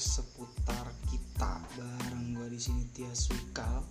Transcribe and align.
podcast 0.00 0.32
seputar 0.32 0.88
kita 1.12 1.60
bareng 1.76 2.32
gue 2.32 2.48
di 2.48 2.56
sini 2.56 2.88
Tias 2.88 3.28
Wikal. 3.28 3.84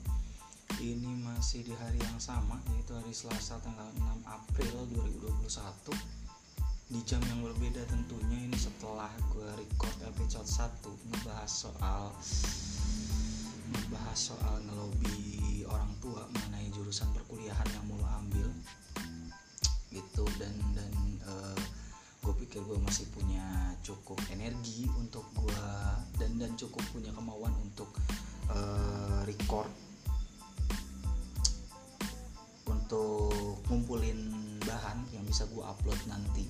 Ini 0.81 1.05
masih 1.21 1.61
di 1.61 1.69
hari 1.77 2.01
yang 2.01 2.17
sama 2.17 2.57
yaitu 2.73 2.97
hari 2.97 3.13
Selasa 3.13 3.61
tanggal 3.61 3.85
6 3.93 4.25
April 4.25 4.89
2021 4.89 5.37
di 6.89 7.05
jam 7.05 7.21
yang 7.29 7.45
berbeda 7.45 7.85
tentunya 7.85 8.41
ini 8.41 8.57
setelah 8.57 9.13
gue 9.29 9.53
record 9.53 9.93
episode 10.09 10.49
1 10.49 10.81
ngebahas 11.13 11.69
soal 11.69 12.09
ngebahas 13.69 14.19
soal 14.33 14.65
ngelobi 14.65 15.61
orang 15.69 15.93
tua 16.01 16.25
mengenai 16.33 16.73
jurusan 16.73 17.05
perkuliahan 17.13 17.69
yang 17.69 17.85
mau 17.85 18.01
ambil 18.25 18.49
gitu 19.93 20.25
dan 20.41 20.57
dan 20.73 20.89
uh, 21.29 21.61
gue 22.25 22.33
pikir 22.41 22.65
gue 22.65 22.81
masih 22.81 23.05
punya 23.13 23.45
cukup 23.89 24.21
energi 24.29 24.85
untuk 25.01 25.25
gue 25.33 25.65
dan 26.21 26.37
dan 26.37 26.53
cukup 26.53 26.85
punya 26.93 27.09
kemauan 27.09 27.49
untuk 27.65 27.89
uh, 28.53 29.25
record. 29.25 29.65
Untuk 32.69 33.65
ngumpulin 33.65 34.29
bahan 34.61 35.09
yang 35.09 35.25
bisa 35.25 35.49
gue 35.49 35.65
upload 35.65 35.97
nanti. 36.05 36.45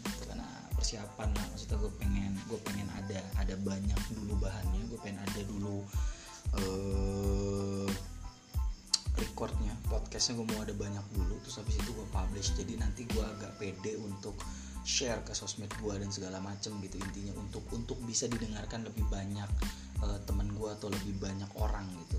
Gitu, 0.00 0.20
karena 0.24 0.48
persiapan 0.72 1.28
lah. 1.36 1.44
Maksudnya 1.52 1.76
gue 1.76 1.92
pengen 2.00 2.32
gue 2.48 2.56
pengen 2.64 2.88
ada 2.96 3.20
ada 3.36 3.52
banyak 3.60 4.00
dulu 4.16 4.40
bahannya. 4.40 4.80
Gue 4.88 4.98
pengen 5.04 5.20
ada 5.20 5.40
dulu 5.44 5.84
uh, 6.56 7.88
recordnya. 9.20 9.76
Podcastnya 9.92 10.40
gue 10.40 10.46
mau 10.48 10.64
ada 10.64 10.72
banyak 10.72 11.04
dulu. 11.12 11.36
Terus 11.44 11.60
habis 11.60 11.76
itu 11.76 11.92
gue 11.92 12.08
publish. 12.08 12.56
Jadi 12.56 12.80
nanti 12.80 13.04
gue 13.04 13.20
agak 13.20 13.60
pede 13.60 14.00
untuk 14.00 14.40
share 14.82 15.22
ke 15.22 15.30
sosmed 15.30 15.70
gue 15.78 15.94
dan 15.94 16.10
segala 16.10 16.42
macem 16.42 16.74
gitu 16.82 16.98
intinya 16.98 17.38
untuk 17.38 17.62
untuk 17.70 17.98
bisa 18.02 18.26
didengarkan 18.26 18.82
lebih 18.82 19.06
banyak 19.06 19.46
uh, 20.02 20.18
teman 20.26 20.50
gue 20.50 20.70
atau 20.74 20.90
lebih 20.90 21.14
banyak 21.22 21.48
orang 21.58 21.86
gitu. 22.06 22.18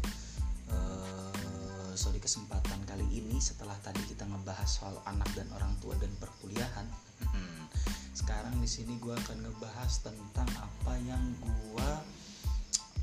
Uh, 0.72 1.91
so 1.94 2.09
di 2.09 2.17
kesempatan 2.23 2.81
kali 2.88 3.06
ini 3.11 3.38
setelah 3.38 3.75
tadi 3.84 4.02
kita 4.08 4.25
ngebahas 4.25 4.66
soal 4.66 4.95
anak 5.06 5.28
dan 5.36 5.45
orang 5.53 5.75
tua 5.84 5.94
dan 6.00 6.09
perkuliahan. 6.17 6.88
Hmm, 7.28 7.67
sekarang 8.16 8.56
di 8.64 8.67
sini 8.67 8.95
gue 8.97 9.14
akan 9.14 9.44
ngebahas 9.44 9.91
tentang 10.02 10.47
apa 10.58 10.94
yang 11.03 11.22
gue 11.44 11.89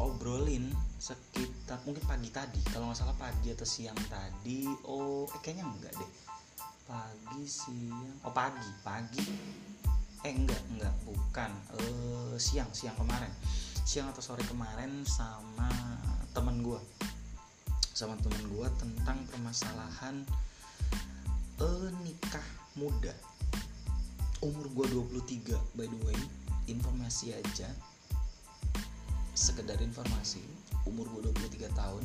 obrolin 0.01 0.73
sekitar 0.97 1.77
mungkin 1.85 2.01
pagi 2.09 2.33
tadi 2.33 2.61
kalau 2.73 2.89
nggak 2.89 2.99
salah 3.05 3.17
pagi 3.21 3.53
atau 3.53 3.69
siang 3.69 4.01
tadi. 4.09 4.65
Oh 4.89 5.29
eh, 5.29 5.41
kayaknya 5.45 5.69
enggak 5.69 5.93
deh 6.01 6.30
pagi 6.91 7.47
siang. 7.47 8.19
Oh 8.27 8.35
pagi 8.35 8.67
pagi. 8.83 9.23
Eh 10.27 10.35
enggak 10.35 10.59
enggak 10.75 10.95
bukan. 11.07 11.51
Eh 11.79 12.35
siang 12.35 12.67
siang 12.75 12.99
kemarin. 12.99 13.31
Siang 13.87 14.11
atau 14.11 14.19
sore 14.19 14.43
kemarin 14.43 15.07
sama 15.07 15.71
temen 16.35 16.63
gue 16.63 16.79
sama 17.95 18.15
temen 18.23 18.43
gue 18.49 18.69
tentang 18.81 19.19
permasalahan 19.31 20.25
eh 21.63 21.89
nikah 22.03 22.47
muda. 22.75 23.15
Umur 24.43 24.67
gue 24.73 24.87
23 25.23 25.53
by 25.79 25.87
the 25.87 25.99
way 26.03 26.19
informasi 26.67 27.39
aja. 27.39 27.71
Sekedar 29.39 29.79
informasi 29.79 30.43
umur 30.91 31.07
gue 31.19 31.31
23 31.31 31.71
tahun. 31.71 32.03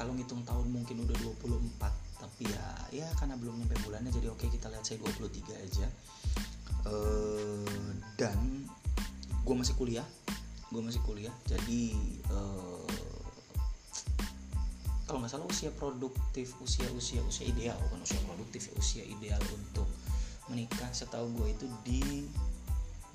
Kalau 0.00 0.14
ngitung 0.16 0.46
tahun 0.48 0.70
mungkin 0.70 1.04
udah 1.04 1.16
24 1.44 2.07
tapi 2.18 2.50
ya 2.50 2.66
ya 2.92 3.08
karena 3.18 3.38
belum 3.38 3.58
nyampe 3.62 3.78
bulannya 3.86 4.10
jadi 4.10 4.30
oke 4.30 4.46
kita 4.50 4.68
lihat 4.68 4.84
saya 4.84 4.98
23 5.02 5.66
aja. 5.66 5.86
Uh, 6.88 7.66
dan 8.18 8.66
gue 9.48 9.54
masih 9.54 9.74
kuliah 9.78 10.04
gue 10.68 10.82
masih 10.84 11.00
kuliah 11.08 11.32
jadi 11.48 11.96
uh, 12.28 12.84
kalau 15.08 15.24
nggak 15.24 15.32
salah 15.32 15.48
usia 15.48 15.72
produktif 15.72 16.52
usia 16.60 16.84
usia 16.92 17.24
usia 17.24 17.48
ideal 17.48 17.72
bukan 17.88 18.04
usia 18.04 18.20
produktif 18.28 18.68
usia 18.76 19.00
ideal 19.08 19.40
untuk 19.56 19.88
menikah 20.52 20.92
setahu 20.92 21.32
gue 21.40 21.48
itu 21.56 21.66
di 21.84 22.02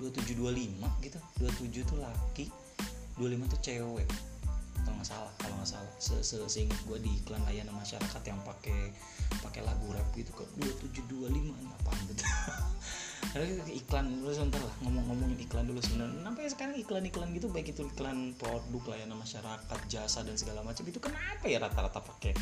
2725 0.02 1.06
gitu. 1.06 1.18
27 1.38 1.90
tuh 1.90 1.98
laki 2.02 2.46
25 3.22 3.52
tuh 3.54 3.60
cewek 3.62 4.08
nggak 5.04 5.20
salah 5.20 5.32
kalau 5.36 5.54
nggak 5.60 5.68
salah. 5.68 5.92
Se 6.00 6.16
-se 6.24 6.40
seingat 6.48 6.80
gue 6.88 6.96
di 6.96 7.12
iklan 7.20 7.44
layanan 7.44 7.76
masyarakat 7.76 8.22
yang 8.24 8.40
pakai 8.40 8.88
pakai 9.44 9.60
lagu 9.60 9.84
rap 9.92 10.08
gitu 10.16 10.32
ke 10.32 10.48
dua 10.56 10.72
tujuh 10.80 11.04
dua 11.12 11.28
lima 11.28 11.52
apaan 11.76 12.00
gitu 12.08 12.24
iklan 13.84 14.08
dulu 14.08 14.32
sebentar 14.32 14.62
lah 14.64 14.72
ngomong-ngomongin 14.80 15.44
iklan 15.44 15.68
dulu 15.68 15.84
sebenarnya. 15.84 16.24
Sampai 16.24 16.48
sekarang 16.48 16.74
iklan-iklan 16.80 17.28
gitu 17.36 17.52
baik 17.52 17.76
itu 17.76 17.84
iklan 17.84 18.32
produk 18.40 18.96
layanan 18.96 19.20
masyarakat 19.20 19.78
jasa 19.92 20.24
dan 20.24 20.40
segala 20.40 20.64
macam 20.64 20.88
itu 20.88 20.96
kenapa 20.96 21.44
ya 21.44 21.60
rata-rata 21.60 22.00
pakai 22.00 22.32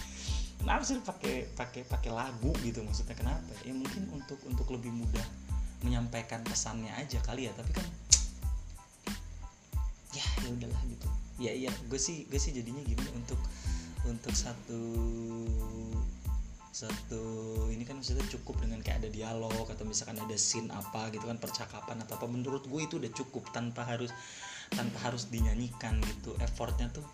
kenapa 0.63 0.87
sih 0.87 1.03
pakai 1.03 1.51
pakai 1.59 1.83
pakai 1.83 2.11
lagu 2.15 2.55
gitu? 2.63 2.87
Maksudnya 2.87 3.19
kenapa? 3.19 3.51
Ya 3.67 3.75
mungkin 3.75 4.07
untuk 4.15 4.39
untuk 4.47 4.71
lebih 4.71 4.95
mudah 4.95 5.27
menyampaikan 5.83 6.47
pesannya 6.47 6.95
aja 6.95 7.19
kali 7.27 7.51
ya 7.51 7.53
tapi 7.59 7.75
kan 7.75 7.83
ya 10.13 10.25
ya 10.45 10.49
udahlah 10.53 10.83
gitu. 10.89 11.09
Ya 11.41 11.53
iya 11.57 11.73
gue 11.89 12.01
sih 12.01 12.29
gue 12.29 12.39
sih 12.39 12.53
jadinya 12.53 12.85
gini 12.85 13.05
untuk 13.17 13.41
untuk 14.05 14.35
satu 14.35 14.83
satu 16.73 17.23
ini 17.69 17.85
kan 17.85 18.01
maksudnya 18.01 18.25
cukup 18.33 18.65
dengan 18.65 18.81
kayak 18.81 19.05
ada 19.05 19.11
dialog 19.13 19.69
atau 19.69 19.85
misalkan 19.85 20.17
ada 20.17 20.37
scene 20.41 20.73
apa 20.73 21.13
gitu 21.13 21.29
kan 21.29 21.37
percakapan 21.37 22.01
atau 22.01 22.17
apa 22.17 22.25
menurut 22.25 22.65
gue 22.65 22.81
itu 22.81 22.97
udah 22.97 23.13
cukup 23.13 23.45
tanpa 23.53 23.85
harus 23.85 24.09
tanpa 24.73 24.97
harus 25.05 25.29
dinyanyikan 25.29 26.01
gitu. 26.01 26.33
Effortnya 26.41 26.89
tuh 26.93 27.05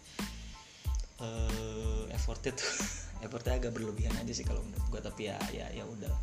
uh, 1.19 2.07
effortnya 2.15 2.55
tuh 2.55 2.71
effortnya 3.27 3.59
agak 3.59 3.75
berlebihan 3.75 4.15
aja 4.15 4.31
sih 4.31 4.47
kalau 4.47 4.63
menurut 4.63 4.87
gue 4.95 5.01
tapi 5.03 5.31
ya 5.31 5.37
ya 5.51 5.67
ya 5.75 5.85
udah. 5.87 6.15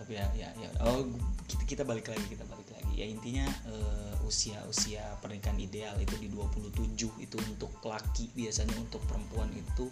Tapi 0.00 0.12
ya 0.16 0.26
ya 0.32 0.48
ya 0.56 0.68
oh 0.88 1.06
kita, 1.44 1.62
kita 1.68 1.82
balik 1.84 2.08
lagi 2.08 2.24
kita 2.24 2.42
balik 2.48 2.61
ya 2.92 3.06
intinya 3.08 3.46
uh, 3.68 4.28
usia 4.28 4.60
usia 4.68 5.02
pernikahan 5.20 5.58
ideal 5.60 5.96
itu 6.00 6.14
di 6.20 6.28
27 6.28 6.96
itu 6.96 7.36
untuk 7.36 7.72
laki 7.84 8.32
biasanya 8.36 8.76
untuk 8.78 9.00
perempuan 9.08 9.48
itu 9.52 9.88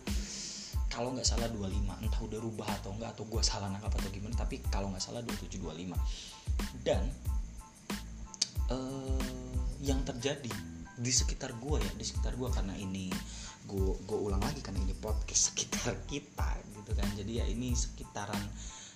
kalau 0.90 1.14
nggak 1.14 1.26
salah 1.26 1.46
25 1.48 2.02
entah 2.02 2.20
udah 2.20 2.38
rubah 2.42 2.68
atau 2.82 2.90
enggak 2.96 3.14
atau 3.14 3.24
gue 3.26 3.42
salah 3.46 3.68
nangkap 3.70 3.94
atau 3.94 4.10
gimana 4.10 4.34
tapi 4.34 4.58
kalau 4.68 4.90
nggak 4.90 5.02
salah 5.02 5.22
27 5.22 5.62
25 5.62 5.96
dan 6.82 7.02
uh, 8.70 9.24
yang 9.80 10.00
terjadi 10.04 10.52
di 11.00 11.12
sekitar 11.12 11.56
gue 11.56 11.80
ya 11.80 11.92
di 11.96 12.04
sekitar 12.04 12.36
gue 12.36 12.48
karena 12.52 12.76
ini 12.76 13.08
gue 13.64 13.92
gue 14.04 14.18
ulang 14.18 14.42
lagi 14.42 14.60
karena 14.60 14.82
ini 14.84 14.92
podcast 14.98 15.42
sekitar 15.54 15.96
kita 16.04 16.48
gitu 16.76 16.92
kan. 16.92 17.08
Jadi 17.16 17.32
ya 17.40 17.46
ini 17.46 17.72
sekitaran 17.72 18.40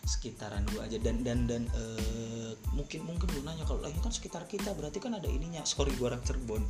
sekitaran 0.04 0.65
gue 0.70 0.81
aja. 0.81 0.97
Dan 1.00 1.25
dan 1.25 1.48
dan 1.48 1.69
uh, 1.72 2.53
mungkin 2.76 3.04
mungkin 3.09 3.28
lu 3.34 3.42
nanya 3.42 3.65
kalau 3.66 3.82
lagi 3.82 3.98
kan 4.00 4.12
sekitar 4.12 4.44
kita 4.47 4.72
berarti 4.76 5.00
kan 5.00 5.16
ada 5.16 5.28
ininya. 5.28 5.65
Sorry 5.70 5.92
gue 5.97 6.06
orang 6.06 6.22
Cirebon. 6.22 6.62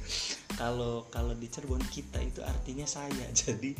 Kalau 0.56 1.06
kalau 1.10 1.34
di 1.36 1.50
Cirebon 1.50 1.82
kita 1.90 2.22
itu 2.22 2.40
artinya 2.40 2.86
saya. 2.86 3.26
Jadi 3.44 3.74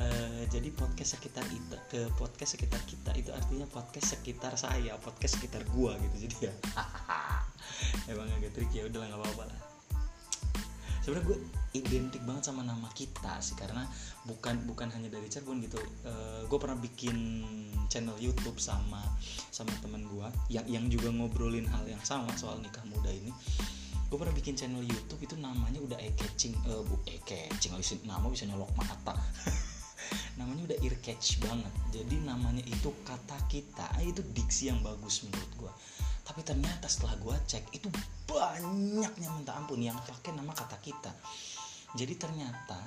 uh, 0.00 0.42
jadi 0.50 0.68
podcast 0.74 1.20
sekitar 1.20 1.44
itu 1.52 1.76
ke 1.92 2.08
podcast 2.18 2.58
sekitar 2.58 2.82
kita 2.88 3.14
itu 3.14 3.30
artinya 3.30 3.68
podcast 3.70 4.18
sekitar 4.18 4.58
saya 4.58 4.98
podcast 4.98 5.38
sekitar 5.38 5.62
gue 5.68 5.92
gitu. 6.08 6.16
Jadi 6.28 6.36
ya 6.50 6.52
emang 8.12 8.28
agak 8.40 8.52
trik 8.56 8.72
ya 8.74 8.88
udah 8.90 9.00
nggak 9.06 9.20
apa-apa 9.20 9.44
lah 9.48 9.73
sebenarnya 11.04 11.36
gue 11.36 11.38
identik 11.76 12.24
banget 12.24 12.48
sama 12.48 12.64
nama 12.64 12.88
kita 12.96 13.36
sih 13.44 13.52
karena 13.60 13.84
bukan 14.24 14.64
bukan 14.64 14.88
hanya 14.88 15.12
dari 15.12 15.28
Cirebon 15.28 15.60
gitu. 15.60 15.76
Uh, 16.00 16.48
gue 16.48 16.56
pernah 16.56 16.80
bikin 16.80 17.44
channel 17.92 18.16
YouTube 18.16 18.56
sama 18.56 19.04
sama 19.52 19.68
teman 19.84 20.08
gue 20.08 20.28
yang 20.48 20.64
yang 20.64 20.84
juga 20.88 21.12
ngobrolin 21.12 21.68
hal 21.68 21.84
yang 21.84 22.00
sama 22.00 22.32
soal 22.40 22.56
nikah 22.64 22.80
muda 22.88 23.12
ini. 23.12 23.28
Gue 24.08 24.16
pernah 24.16 24.32
bikin 24.32 24.56
channel 24.56 24.80
YouTube 24.80 25.20
itu 25.20 25.36
namanya 25.36 25.76
udah 25.84 26.00
eye 26.00 26.16
catching 26.16 26.56
uh, 26.72 26.80
bu 26.80 26.96
eye 27.04 27.20
catching 27.28 27.76
nama 28.08 28.24
bisa 28.32 28.48
nyolok 28.48 28.72
mata. 28.72 29.12
Namanya 30.40 30.74
udah 30.74 30.78
ear 30.82 30.98
catch 30.98 31.38
banget. 31.38 31.70
Jadi 31.94 32.18
namanya 32.26 32.58
itu 32.66 32.90
kata 33.06 33.38
kita 33.46 33.86
itu 34.02 34.18
diksi 34.34 34.66
yang 34.66 34.82
bagus 34.82 35.22
menurut 35.22 35.52
gue 35.54 35.72
tapi 36.24 36.40
ternyata 36.40 36.88
setelah 36.88 37.20
gue 37.20 37.36
cek 37.36 37.76
itu 37.76 37.88
banyaknya 38.24 39.28
minta 39.36 39.52
ampun 39.52 39.76
yang 39.76 39.96
pakai 40.00 40.32
nama 40.32 40.56
kata 40.56 40.80
kita. 40.80 41.12
Jadi 41.94 42.18
ternyata 42.18 42.80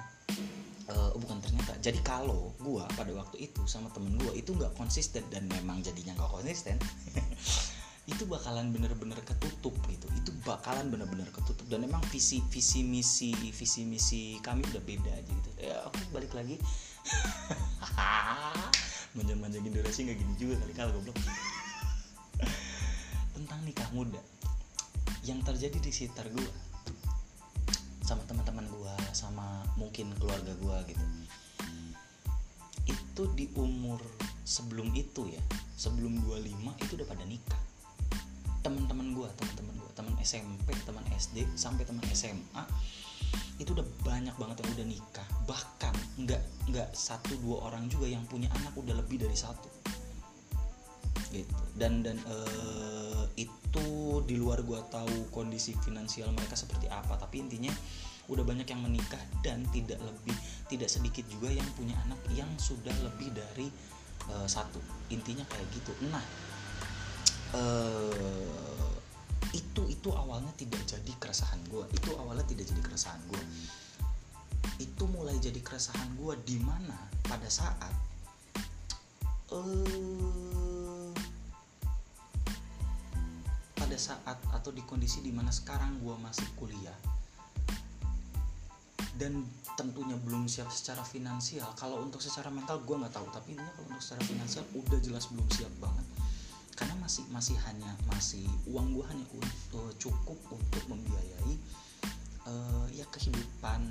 uh, 0.92 1.16
bukan 1.16 1.40
ternyata 1.40 1.78
jadi 1.80 2.02
kalau 2.02 2.52
gue 2.60 2.84
pada 2.98 3.14
waktu 3.14 3.48
itu 3.48 3.64
sama 3.70 3.88
temen 3.94 4.18
gue 4.20 4.34
itu 4.36 4.52
nggak 4.52 4.76
konsisten 4.76 5.24
dan 5.32 5.48
memang 5.48 5.80
jadinya 5.80 6.18
nggak 6.18 6.34
konsisten 6.34 6.76
itu 8.12 8.24
bakalan 8.28 8.74
bener-bener 8.74 9.22
ketutup 9.22 9.78
gitu. 9.86 10.10
Itu 10.18 10.34
bakalan 10.42 10.90
bener-bener 10.90 11.30
ketutup 11.30 11.70
dan 11.70 11.86
memang 11.86 12.02
visi 12.10 12.42
visi 12.50 12.82
misi 12.82 13.38
visi 13.54 13.86
misi 13.86 14.42
kami 14.42 14.66
udah 14.74 14.82
beda 14.82 15.12
aja 15.14 15.30
gitu. 15.30 15.50
Ya 15.62 15.78
oke 15.86 16.02
balik 16.10 16.34
lagi. 16.34 16.58
Manjang-manjangin 19.16 19.72
durasi 19.72 20.10
nggak 20.10 20.18
gini 20.20 20.34
juga 20.36 20.60
kali 20.66 20.74
kalau 20.74 20.92
goblok 21.00 21.16
tentang 23.48 23.64
nikah 23.64 23.88
muda. 23.96 24.20
Yang 25.24 25.40
terjadi 25.48 25.78
di 25.80 25.92
sekitar 25.96 26.28
gue 26.36 26.52
sama 28.04 28.20
teman-teman 28.28 28.68
gue 28.68 28.96
sama 29.16 29.64
mungkin 29.80 30.12
keluarga 30.20 30.52
gue 30.52 30.78
gitu. 30.92 31.06
Itu 32.92 33.24
di 33.40 33.48
umur 33.56 34.04
sebelum 34.44 34.92
itu 35.00 35.32
ya 35.32 35.40
sebelum 35.80 36.20
25 36.28 36.84
itu 36.84 36.92
udah 37.00 37.08
pada 37.08 37.24
nikah. 37.24 37.62
Teman-teman 38.68 39.16
gue 39.16 39.28
teman-teman 39.40 39.76
gue 39.80 39.92
teman 39.96 40.16
SMP 40.20 40.76
teman 40.84 41.08
SD 41.16 41.48
sampai 41.56 41.88
teman 41.88 42.04
SMA 42.12 42.64
itu 43.64 43.72
udah 43.72 43.88
banyak 44.04 44.36
banget 44.36 44.60
yang 44.60 44.72
udah 44.76 44.88
nikah. 44.92 45.28
Bahkan 45.48 45.96
nggak 46.20 46.44
nggak 46.68 46.90
satu 46.92 47.32
dua 47.40 47.72
orang 47.72 47.88
juga 47.88 48.12
yang 48.12 48.28
punya 48.28 48.52
anak 48.60 48.76
udah 48.76 48.92
lebih 48.92 49.24
dari 49.24 49.40
satu. 49.40 49.72
Gitu. 51.32 51.56
Dan 51.76 52.04
dan 52.08 52.20
uh, 52.28 52.97
itu 53.38 53.88
di 54.26 54.36
luar 54.36 54.66
gue 54.66 54.82
tahu 54.90 55.30
kondisi 55.30 55.78
finansial 55.86 56.34
mereka 56.34 56.58
seperti 56.58 56.90
apa 56.90 57.22
tapi 57.22 57.46
intinya 57.46 57.72
udah 58.28 58.44
banyak 58.44 58.68
yang 58.68 58.82
menikah 58.84 59.22
dan 59.40 59.64
tidak 59.72 60.02
lebih 60.04 60.36
tidak 60.68 60.90
sedikit 60.92 61.24
juga 61.32 61.48
yang 61.54 61.70
punya 61.80 61.96
anak 62.10 62.20
yang 62.36 62.50
sudah 62.60 62.92
lebih 63.00 63.32
dari 63.32 63.72
uh, 64.28 64.44
satu. 64.44 64.84
Intinya 65.08 65.48
kayak 65.48 65.68
gitu. 65.72 65.96
Nah 66.12 66.26
uh, 67.56 68.92
itu 69.56 69.82
itu 69.88 70.10
awalnya 70.12 70.52
tidak 70.60 70.82
jadi 70.84 71.14
keresahan 71.22 71.62
gue 71.72 71.84
itu 71.96 72.10
awalnya 72.20 72.44
tidak 72.50 72.68
jadi 72.68 72.82
keresahan 72.84 73.22
gue 73.32 73.42
itu 74.84 75.04
mulai 75.08 75.38
jadi 75.40 75.58
keresahan 75.64 76.18
gue 76.20 76.34
di 76.44 76.60
mana 76.60 76.98
pada 77.24 77.48
saat 77.48 77.94
uh, 79.56 80.47
pada 83.98 84.14
saat 84.14 84.38
atau 84.54 84.70
di 84.70 84.86
kondisi 84.86 85.26
di 85.26 85.34
mana 85.34 85.50
sekarang 85.50 85.98
gue 86.06 86.14
masih 86.22 86.46
kuliah 86.54 86.94
dan 89.18 89.42
tentunya 89.74 90.14
belum 90.22 90.46
siap 90.46 90.70
secara 90.70 91.02
finansial. 91.02 91.66
Kalau 91.74 92.06
untuk 92.06 92.22
secara 92.22 92.54
mental 92.54 92.78
gue 92.86 92.94
nggak 92.94 93.10
tahu. 93.10 93.26
Tapi 93.34 93.58
ini 93.58 93.66
kalau 93.74 93.90
untuk 93.90 94.06
secara 94.06 94.22
finansial 94.22 94.70
udah 94.78 95.02
jelas 95.02 95.26
belum 95.34 95.50
siap 95.50 95.74
banget. 95.82 96.06
Karena 96.78 96.94
masih 97.02 97.26
masih 97.34 97.58
hanya 97.66 97.90
masih 98.06 98.46
uang 98.70 98.94
gue 98.94 99.06
hanya 99.10 99.26
uh, 99.74 99.90
cukup 99.98 100.38
untuk 100.54 100.84
membiayai 100.86 101.54
uh, 102.46 102.86
ya 102.94 103.10
kehidupan 103.10 103.82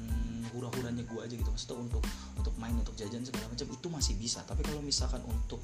hura-huranya 0.55 1.03
gue 1.03 1.19
aja 1.19 1.35
gitu. 1.35 1.51
Maksudnya 1.51 1.83
untuk 1.83 2.07
untuk 2.39 2.55
main 2.63 2.79
untuk 2.79 2.95
jajan 2.95 3.27
segala 3.27 3.51
macam 3.51 3.67
itu 3.67 3.87
masih 3.91 4.15
bisa. 4.23 4.47
Tapi 4.47 4.63
kalau 4.63 4.79
misalkan 4.87 5.27
untuk 5.27 5.59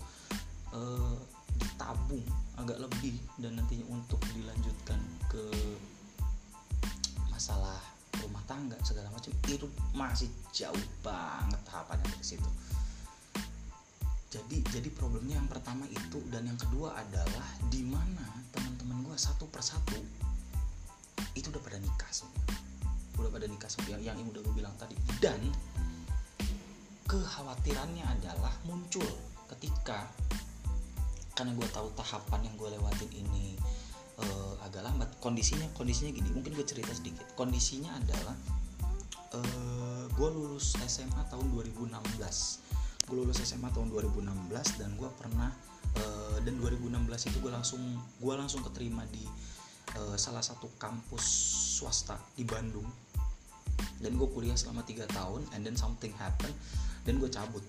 uh, 0.75 1.15
ditabung 1.63 2.25
agak 2.59 2.79
lebih 2.83 3.17
dan 3.39 3.57
nantinya 3.57 3.87
untuk 3.89 4.21
dilanjutkan 4.35 5.01
ke 5.31 5.45
masalah 7.33 7.81
rumah 8.21 8.45
tangga 8.45 8.77
segala 8.85 9.09
macam 9.11 9.33
itu 9.49 9.67
masih 9.97 10.29
jauh 10.53 10.85
banget 11.01 11.59
tahapannya 11.67 12.07
dari 12.07 12.27
situ. 12.27 12.51
Jadi 14.33 14.65
jadi 14.73 14.89
problemnya 14.95 15.37
yang 15.41 15.49
pertama 15.51 15.85
itu 15.91 16.21
dan 16.33 16.49
yang 16.49 16.57
kedua 16.57 16.97
adalah 16.97 17.49
di 17.69 17.85
mana 17.85 18.25
teman-teman 18.53 19.05
gue 19.05 19.17
satu 19.17 19.45
persatu 19.49 19.99
itu 21.37 21.49
udah 21.49 21.61
pada 21.61 21.81
nikah 21.81 22.13
semua. 22.13 22.45
Udah 23.21 23.31
pada 23.33 23.47
nikah 23.49 23.69
semua 23.69 23.97
yang, 24.01 24.17
yang 24.17 24.29
udah 24.29 24.41
gue 24.41 24.55
bilang 24.57 24.73
tadi. 24.81 24.97
Dan 25.21 25.41
kekhawatirannya 27.09 28.05
adalah 28.09 28.53
muncul 28.65 29.05
ketika 29.53 30.09
karena 31.33 31.53
gue 31.57 31.69
tahu 31.73 31.89
tahapan 31.97 32.47
yang 32.49 32.55
gue 32.61 32.69
lewatin 32.77 33.11
ini 33.13 33.57
uh, 34.21 34.55
agak 34.65 34.85
lambat. 34.85 35.09
Kondisinya 35.19 35.67
kondisinya 35.77 36.13
gini 36.13 36.29
mungkin 36.33 36.53
gue 36.55 36.67
cerita 36.67 36.93
sedikit. 36.93 37.25
Kondisinya 37.35 37.93
adalah 37.97 38.37
uh, 39.37 40.05
gue 40.13 40.29
lulus 40.29 40.77
SMA 40.85 41.23
tahun 41.33 41.49
2016 41.53 42.73
gue 43.03 43.17
lulus 43.19 43.43
SMA 43.43 43.67
tahun 43.75 43.91
2016 43.91 44.79
dan 44.79 44.95
gue 44.95 45.11
pernah 45.19 45.51
uh, 45.99 46.39
dan 46.47 46.55
2016 46.57 47.29
itu 47.29 47.39
gue 47.43 47.53
langsung 47.53 47.83
gue 48.23 48.35
langsung 48.39 48.63
keterima 48.63 49.03
di 49.11 49.27
uh, 49.99 50.15
salah 50.15 50.41
satu 50.41 50.71
kampus 50.79 51.25
swasta 51.79 52.17
di 52.39 52.47
Bandung. 52.47 52.87
Dan 53.99 54.19
gue 54.19 54.29
kuliah 54.31 54.55
selama 54.59 54.83
tiga 54.87 55.07
tahun 55.11 55.47
and 55.55 55.63
then 55.67 55.75
something 55.79 56.11
happen 56.19 56.51
dan 57.03 57.19
gue 57.19 57.31
cabut 57.31 57.63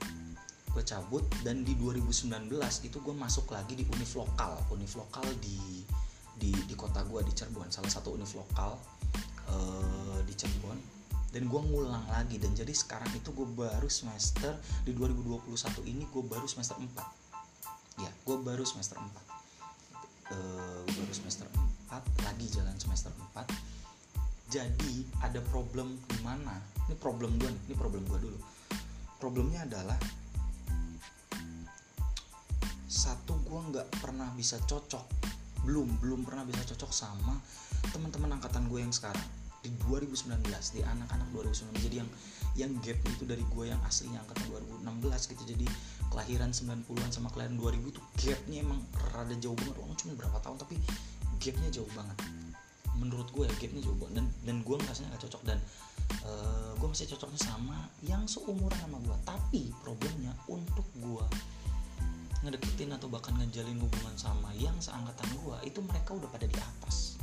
gue 0.73 0.83
cabut 0.83 1.21
dan 1.45 1.61
di 1.61 1.77
2019 1.77 2.49
itu 2.85 2.97
gue 2.97 3.15
masuk 3.15 3.53
lagi 3.53 3.77
di 3.77 3.85
univ 3.85 4.11
lokal. 4.17 4.57
Univ 4.73 4.91
lokal 4.97 5.25
di 5.39 5.85
di 6.33 6.49
di 6.49 6.75
kota 6.75 7.05
gue 7.05 7.21
di 7.21 7.33
Cirebon. 7.33 7.69
Salah 7.69 7.93
satu 7.93 8.17
univ 8.17 8.29
lokal 8.33 8.73
uh, 9.53 10.19
di 10.25 10.33
Cirebon. 10.33 10.77
Dan 11.33 11.49
gue 11.49 11.61
ngulang 11.61 12.09
lagi. 12.09 12.41
Dan 12.41 12.57
jadi 12.57 12.73
sekarang 12.73 13.09
itu 13.13 13.29
gue 13.31 13.47
baru 13.53 13.89
semester 13.89 14.57
di 14.81 14.97
2021 14.97 15.45
ini 15.85 16.03
gue 16.09 16.23
baru 16.25 16.45
semester 16.49 16.77
4 16.77 17.21
ya 17.93 18.09
gue 18.09 18.37
baru 18.41 18.65
semester 18.65 18.97
4 18.97 19.05
uh, 19.05 20.81
gue 20.81 21.01
baru 21.05 21.13
semester 21.13 21.45
4 21.93 22.25
lagi 22.25 22.45
jalan 22.49 22.73
semester 22.81 23.13
4 23.37 23.45
jadi 24.53 24.93
ada 25.25 25.41
problem 25.49 25.97
di 26.05 26.17
mana? 26.21 26.53
Ini 26.85 26.93
problem 27.01 27.41
gue 27.41 27.49
nih 27.49 27.73
ini 27.73 27.73
problem 27.73 28.05
gue 28.05 28.19
dulu. 28.21 28.37
Problemnya 29.17 29.65
adalah 29.65 29.97
satu 32.93 33.33
gue 33.49 33.59
nggak 33.73 33.87
pernah 33.97 34.29
bisa 34.37 34.61
cocok. 34.69 35.25
Belum 35.65 35.89
belum 35.97 36.21
pernah 36.21 36.45
bisa 36.45 36.61
cocok 36.61 36.91
sama 36.93 37.33
teman-teman 37.89 38.37
angkatan 38.37 38.69
gue 38.69 38.85
yang 38.85 38.93
sekarang. 38.93 39.25
Di 39.65 39.73
2019 39.89 40.43
di 40.75 40.81
anak-anak 40.85 41.27
2019 41.33 41.87
jadi 41.89 41.95
yang 42.05 42.09
yang 42.53 42.71
gap 42.85 43.01
itu 43.09 43.25
dari 43.25 43.41
gue 43.41 43.65
yang 43.73 43.81
aslinya 43.89 44.21
angkatan 44.21 44.45
2016 44.85 45.33
gitu. 45.33 45.43
Jadi 45.49 45.65
kelahiran 46.13 46.53
90-an 46.53 47.09
sama 47.09 47.33
kelahiran 47.33 47.57
2000 47.57 47.97
tuh 47.97 48.03
gapnya 48.21 48.61
emang 48.61 48.77
rada 49.09 49.33
jauh 49.41 49.57
banget. 49.57 49.75
Orang 49.81 49.97
cuma 49.97 50.13
berapa 50.13 50.37
tahun 50.45 50.57
tapi 50.61 50.75
gapnya 51.41 51.69
jauh 51.73 51.89
banget. 51.97 52.17
Menurut 52.93 53.25
gue 53.33 53.49
ya 53.49 53.53
gapnya 53.57 53.81
jauh 53.81 53.97
banget. 53.97 54.21
Dan 54.21 54.25
dan 54.45 54.55
gue 54.61 54.75
ngerasanya 54.77 55.17
gak 55.17 55.23
cocok. 55.25 55.41
Dan 55.49 55.57
uh, 56.29 56.77
gue 56.77 56.87
masih 56.93 57.09
cocoknya 57.09 57.41
sama 57.41 57.89
yang 58.05 58.29
seumuran 58.29 58.77
sama 58.77 59.01
gue 59.01 59.17
tapi 59.25 59.73
problemnya 59.81 60.35
untuk 60.45 60.85
gue 61.01 61.25
ngedeketin 62.43 62.91
atau 62.91 63.07
bahkan 63.07 63.31
ngejalin 63.39 63.79
hubungan 63.79 64.15
sama 64.19 64.51
yang 64.59 64.75
seangkatan 64.83 65.31
gue 65.39 65.57
itu 65.63 65.79
mereka 65.79 66.11
udah 66.11 66.27
pada 66.27 66.43
di 66.43 66.59
atas. 66.59 67.15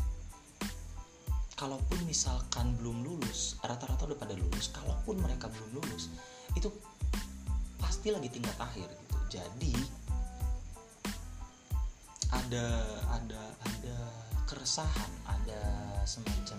Kalaupun 1.60 2.08
misalkan 2.08 2.72
belum 2.80 3.04
lulus 3.04 3.60
rata-rata 3.60 4.08
udah 4.08 4.16
pada 4.16 4.32
lulus 4.32 4.72
kalaupun 4.72 5.20
mereka 5.20 5.52
belum 5.52 5.76
lulus 5.76 6.08
itu 6.56 6.72
pasti 7.76 8.08
lagi 8.08 8.32
tingkat 8.32 8.56
akhir 8.56 8.88
gitu. 8.88 9.16
Jadi 9.36 9.76
ada 12.32 12.66
ada 13.12 13.42
ada 13.60 13.98
keresahan 14.48 15.12
ada 15.28 15.60
semacam 16.08 16.58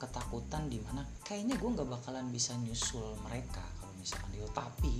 ketakutan 0.00 0.72
di 0.72 0.80
mana 0.80 1.04
kayaknya 1.20 1.60
gue 1.60 1.70
nggak 1.70 1.88
bakalan 1.92 2.32
bisa 2.32 2.56
nyusul 2.64 3.20
mereka 3.28 3.60
kalau 3.76 3.92
misalkan 4.00 4.32
itu. 4.32 4.48
Tapi 4.56 4.94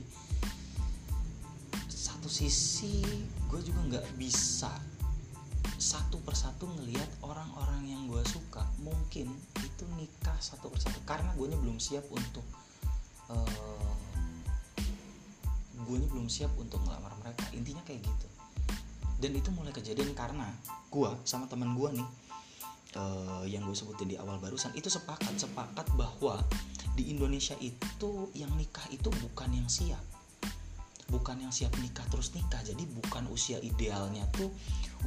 satu 2.05 2.29
sisi 2.29 3.01
gue 3.49 3.61
juga 3.65 3.81
nggak 3.89 4.07
bisa 4.21 4.69
satu 5.81 6.21
persatu 6.21 6.69
ngelihat 6.77 7.09
orang-orang 7.25 7.89
yang 7.89 8.05
gue 8.05 8.21
suka. 8.29 8.61
Mungkin 8.85 9.33
itu 9.65 9.85
nikah 9.97 10.37
satu 10.37 10.69
persatu 10.69 11.01
karena 11.09 11.33
gue 11.33 11.49
belum 11.49 11.81
siap 11.81 12.05
untuk 12.13 12.45
uh, 13.33 13.41
eh, 13.41 14.85
gue 15.81 15.97
belum 16.13 16.29
siap 16.29 16.53
untuk 16.61 16.85
ngelamar 16.85 17.17
mereka. 17.25 17.49
Intinya 17.57 17.81
kayak 17.89 18.05
gitu. 18.05 18.29
Dan 19.25 19.33
itu 19.41 19.49
mulai 19.57 19.73
kejadian 19.73 20.13
karena 20.13 20.53
gue 20.93 21.11
sama 21.25 21.49
teman 21.49 21.73
gue 21.73 21.89
nih 22.01 22.09
uh, 23.01 23.45
yang 23.49 23.65
gue 23.65 23.73
sebutin 23.73 24.13
di 24.13 24.17
awal 24.21 24.37
barusan 24.37 24.77
itu 24.77 24.93
sepakat 24.93 25.41
sepakat 25.41 25.89
bahwa 25.97 26.45
di 26.95 27.11
Indonesia 27.11 27.57
itu 27.65 28.29
yang 28.37 28.53
nikah 28.55 28.85
itu 28.93 29.09
bukan 29.09 29.51
yang 29.51 29.67
siap 29.67 30.14
bukan 31.15 31.47
yang 31.47 31.55
siap 31.55 31.71
nikah 31.79 32.03
terus 32.11 32.35
nikah. 32.35 32.59
Jadi 32.67 32.83
bukan 32.91 33.31
usia 33.31 33.63
idealnya 33.63 34.27
tuh 34.35 34.51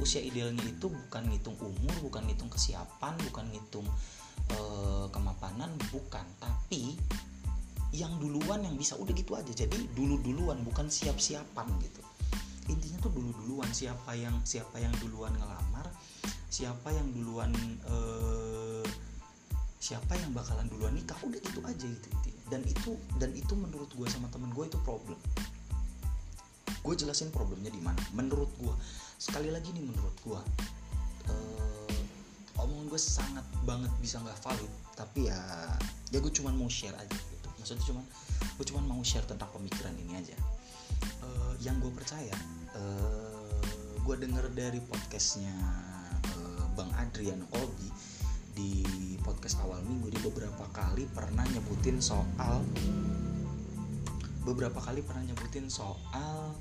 usia 0.00 0.24
idealnya 0.24 0.64
itu 0.64 0.88
bukan 0.88 1.28
ngitung 1.28 1.60
umur 1.60 1.94
bukan 2.00 2.24
ngitung 2.24 2.48
kesiapan 2.48 3.12
bukan 3.28 3.44
ngitung 3.52 3.84
uh, 4.56 5.04
kemapanan 5.12 5.68
bukan. 5.92 6.24
Tapi 6.40 6.96
yang 7.92 8.16
duluan 8.16 8.64
yang 8.64 8.72
bisa 8.80 8.96
udah 8.96 9.12
gitu 9.12 9.36
aja. 9.36 9.52
Jadi 9.52 9.92
dulu 9.92 10.16
duluan 10.24 10.64
bukan 10.64 10.88
siap 10.88 11.20
siapan 11.20 11.68
gitu. 11.84 12.00
Intinya 12.72 13.04
tuh 13.04 13.12
dulu 13.12 13.36
duluan 13.44 13.68
siapa 13.68 14.16
yang 14.16 14.40
siapa 14.48 14.80
yang 14.80 14.92
duluan 15.04 15.36
ngelamar 15.36 15.88
siapa 16.48 16.88
yang 16.88 17.12
duluan 17.12 17.52
uh, 17.84 18.84
siapa 19.76 20.16
yang 20.16 20.32
bakalan 20.32 20.64
duluan 20.72 20.96
nikah 20.96 21.16
udah 21.20 21.36
gitu 21.36 21.60
aja 21.64 21.84
gitu 21.84 22.08
intinya. 22.08 22.42
Dan 22.48 22.64
itu 22.64 22.96
dan 23.20 23.30
itu 23.36 23.52
menurut 23.52 23.92
gue 23.92 24.08
sama 24.08 24.32
temen 24.32 24.48
gue 24.56 24.64
itu 24.64 24.80
problem 24.80 25.20
gue 26.88 27.04
jelasin 27.04 27.28
problemnya 27.28 27.68
di 27.68 27.84
mana. 27.84 28.00
Menurut 28.16 28.48
gue 28.56 28.72
sekali 29.20 29.52
lagi 29.52 29.76
nih 29.76 29.84
menurut 29.84 30.16
gue 30.24 30.40
uh, 31.28 32.64
omong 32.64 32.88
gue 32.88 32.96
sangat 32.96 33.44
banget 33.68 33.92
bisa 34.00 34.16
nggak 34.24 34.40
valid 34.40 34.72
tapi 34.96 35.28
ya 35.28 35.36
ya 36.08 36.18
gue 36.24 36.32
cuman 36.32 36.56
mau 36.56 36.72
share 36.72 36.96
aja 36.96 37.12
gitu. 37.12 37.48
Maksudnya 37.60 37.84
cuman 37.92 38.04
gue 38.56 38.64
cuman 38.64 38.84
mau 38.88 39.02
share 39.04 39.28
tentang 39.28 39.52
pemikiran 39.52 39.92
ini 40.00 40.16
aja. 40.16 40.36
Uh, 41.20 41.52
yang 41.60 41.76
gue 41.84 41.92
percaya 41.92 42.32
uh, 42.72 43.60
gue 44.00 44.16
denger 44.24 44.48
dari 44.56 44.80
podcastnya 44.80 45.52
uh, 46.40 46.64
bang 46.72 46.88
Adrian 46.96 47.44
Olgi 47.52 47.92
di 48.56 49.14
podcast 49.20 49.60
awal 49.60 49.84
minggu 49.84 50.08
di 50.08 50.18
beberapa 50.24 50.64
kali 50.72 51.04
pernah 51.12 51.44
nyebutin 51.52 52.00
soal 52.00 52.64
beberapa 54.48 54.80
kali 54.80 55.04
pernah 55.04 55.22
nyebutin 55.28 55.68
soal 55.68 56.56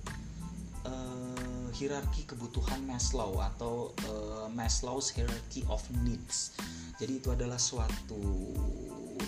hierarki 1.78 2.26
kebutuhan 2.26 2.82
Maslow 2.90 3.38
atau 3.38 3.94
uh, 4.10 4.50
Maslow's 4.50 5.14
hierarchy 5.14 5.62
of 5.70 5.86
needs. 6.02 6.58
Jadi 6.98 7.22
itu 7.22 7.30
adalah 7.30 7.62
suatu 7.62 8.18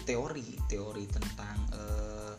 teori, 0.10 0.58
teori 0.66 1.06
tentang 1.06 1.58
uh, 1.78 2.34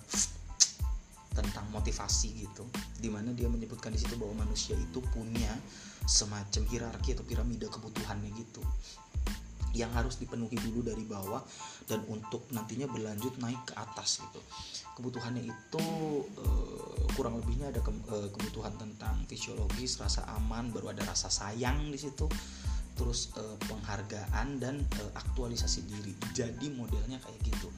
tentang 1.30 1.70
motivasi 1.70 2.42
gitu, 2.42 2.66
di 2.98 3.06
mana 3.06 3.30
dia 3.30 3.46
menyebutkan 3.46 3.94
di 3.94 4.02
situ 4.02 4.18
bahwa 4.18 4.42
manusia 4.42 4.74
itu 4.74 4.98
punya 5.14 5.54
semacam 6.02 6.66
hierarki 6.66 7.14
atau 7.14 7.22
piramida 7.22 7.70
kebutuhannya 7.70 8.34
gitu. 8.34 8.58
Yang 9.70 9.90
harus 9.94 10.14
dipenuhi 10.18 10.58
dulu 10.58 10.82
dari 10.82 11.06
bawah 11.06 11.38
dan 11.86 12.02
untuk 12.10 12.42
nantinya 12.50 12.90
berlanjut 12.90 13.38
naik 13.38 13.62
ke 13.70 13.74
atas 13.78 14.18
gitu. 14.18 14.42
Kebutuhannya 14.98 15.46
itu 15.46 15.84
uh, 16.42 16.69
kurang 17.14 17.38
lebihnya 17.38 17.70
ada 17.70 17.80
ke, 17.82 17.90
uh, 17.90 18.28
kebutuhan 18.32 18.74
tentang 18.78 19.22
fisiologis 19.26 19.98
rasa 20.00 20.26
aman 20.38 20.70
baru 20.70 20.94
ada 20.94 21.02
rasa 21.06 21.28
sayang 21.28 21.90
di 21.90 21.98
situ 21.98 22.26
terus 23.00 23.32
uh, 23.40 23.56
penghargaan 23.64 24.60
dan 24.60 24.84
uh, 25.00 25.12
aktualisasi 25.16 25.88
diri. 25.88 26.12
Jadi 26.36 26.68
modelnya 26.76 27.16
kayak 27.16 27.40
gitu. 27.48 27.68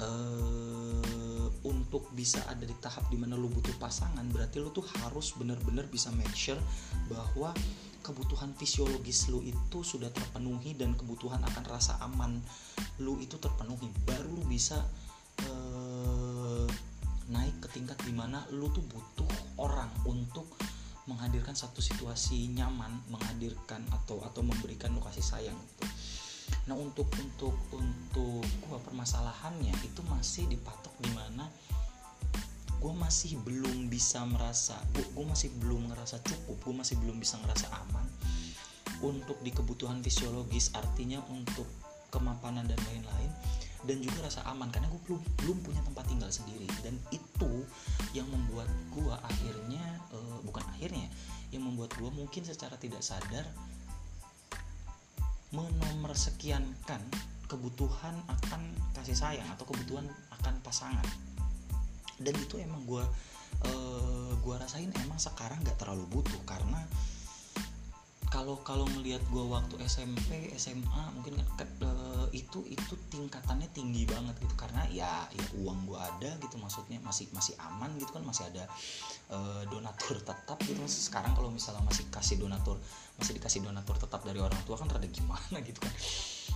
Uh, 0.00 1.50
untuk 1.66 2.08
bisa 2.16 2.40
ada 2.48 2.64
di 2.64 2.72
tahap 2.80 3.04
di 3.12 3.20
mana 3.20 3.36
lu 3.36 3.52
butuh 3.52 3.76
pasangan 3.76 4.24
berarti 4.32 4.56
lu 4.56 4.72
tuh 4.72 4.86
harus 5.04 5.36
bener-bener 5.36 5.84
bisa 5.92 6.08
make 6.16 6.32
sure 6.32 6.56
bahwa 7.12 7.52
kebutuhan 8.00 8.56
fisiologis 8.56 9.28
lu 9.28 9.44
itu 9.44 9.84
sudah 9.84 10.08
terpenuhi 10.08 10.72
dan 10.72 10.96
kebutuhan 10.96 11.42
akan 11.44 11.64
rasa 11.68 12.00
aman 12.00 12.40
lu 13.02 13.20
itu 13.20 13.36
terpenuhi. 13.36 13.92
Baru 14.08 14.40
lu 14.40 14.44
bisa 14.48 14.80
naik 17.30 17.62
ke 17.62 17.68
tingkat 17.70 17.96
di 18.02 18.12
mana 18.12 18.42
lu 18.50 18.68
tuh 18.74 18.82
butuh 18.84 19.30
orang 19.62 19.90
untuk 20.04 20.46
menghadirkan 21.06 21.56
satu 21.56 21.82
situasi 21.82 22.50
nyaman 22.54 23.02
menghadirkan 23.10 23.82
atau 23.90 24.22
atau 24.22 24.42
memberikan 24.44 24.92
lu 24.94 25.02
kasih 25.02 25.24
sayang 25.24 25.56
gitu. 25.56 25.86
Nah 26.66 26.76
untuk 26.76 27.06
untuk 27.16 27.54
untuk 27.74 28.44
gua 28.66 28.78
permasalahannya 28.82 29.74
itu 29.82 30.00
masih 30.06 30.46
dipatok 30.50 30.94
di 31.02 31.10
mana 31.14 31.46
gue 32.80 32.94
masih 32.96 33.36
belum 33.44 33.92
bisa 33.92 34.24
merasa 34.24 34.80
gue 34.96 35.24
masih 35.28 35.52
belum 35.60 35.92
ngerasa 35.92 36.16
cukup 36.24 36.56
gue 36.64 36.74
masih 36.80 36.96
belum 37.04 37.20
bisa 37.20 37.36
ngerasa 37.44 37.68
aman 37.76 38.08
untuk 39.04 39.36
di 39.44 39.52
kebutuhan 39.52 40.00
fisiologis 40.00 40.72
artinya 40.72 41.20
untuk 41.28 41.68
kemapanan 42.08 42.64
dan 42.64 42.80
lain-lain 42.88 43.30
dan 43.88 43.96
juga 44.04 44.28
rasa 44.28 44.44
aman 44.48 44.68
karena 44.68 44.92
gue 44.92 45.00
belum 45.08 45.22
belum 45.40 45.58
punya 45.64 45.80
tempat 45.84 46.04
tinggal 46.08 46.28
sendiri. 46.28 46.68
Dan 46.84 47.00
itu 47.12 47.64
yang 48.12 48.28
membuat 48.28 48.68
gue 48.92 49.14
akhirnya 49.24 49.84
uh, 50.12 50.38
bukan 50.44 50.64
akhirnya 50.72 51.08
yang 51.50 51.64
membuat 51.66 51.96
gue 51.96 52.10
mungkin 52.12 52.42
secara 52.44 52.76
tidak 52.76 53.00
sadar 53.00 53.44
menomersekiankan 55.50 57.02
kebutuhan 57.50 58.14
akan 58.30 58.62
kasih 58.94 59.18
sayang 59.18 59.48
atau 59.50 59.66
kebutuhan 59.66 60.06
akan 60.40 60.54
pasangan. 60.62 61.06
Dan 62.20 62.36
itu 62.36 62.60
emang 62.60 62.84
gue 62.86 63.02
uh, 63.66 64.32
gue 64.38 64.54
rasain 64.56 64.92
emang 65.02 65.18
sekarang 65.18 65.58
nggak 65.64 65.80
terlalu 65.80 66.06
butuh 66.08 66.40
karena 66.46 66.84
kalau 68.30 68.62
kalau 68.62 68.86
melihat 68.94 69.18
gue 69.26 69.42
waktu 69.42 69.74
SMP 69.90 70.54
SMA 70.54 71.02
mungkin 71.18 71.42
ke, 71.58 71.66
uh, 71.82 72.30
itu 72.30 72.62
itu 72.70 72.94
tingkatannya 73.10 73.66
tinggi 73.74 74.06
banget 74.06 74.38
gitu. 74.38 74.54
Karena 74.54 74.86
ya 74.86 75.26
ya 75.34 75.44
uang 75.58 75.90
gue 75.90 75.98
ada 75.98 76.30
gitu 76.38 76.54
maksudnya. 76.62 77.02
Masih 77.02 77.26
masih 77.34 77.58
aman 77.58 77.90
gitu 77.98 78.14
kan 78.14 78.22
masih 78.22 78.46
ada 78.46 78.70
uh, 79.34 79.66
donatur 79.66 80.22
tetap 80.22 80.62
gitu. 80.62 80.78
Sekarang 80.86 81.34
kalau 81.34 81.50
misalnya 81.50 81.82
masih 81.82 82.06
kasih 82.06 82.38
donatur 82.38 82.78
masih 83.18 83.34
dikasih 83.36 83.66
donatur 83.66 83.98
tetap 83.98 84.22
dari 84.22 84.38
orang 84.38 84.56
tua 84.62 84.78
kan 84.78 84.86
rada 84.86 85.10
gimana 85.10 85.58
gitu 85.68 85.82
kan. 85.82 85.92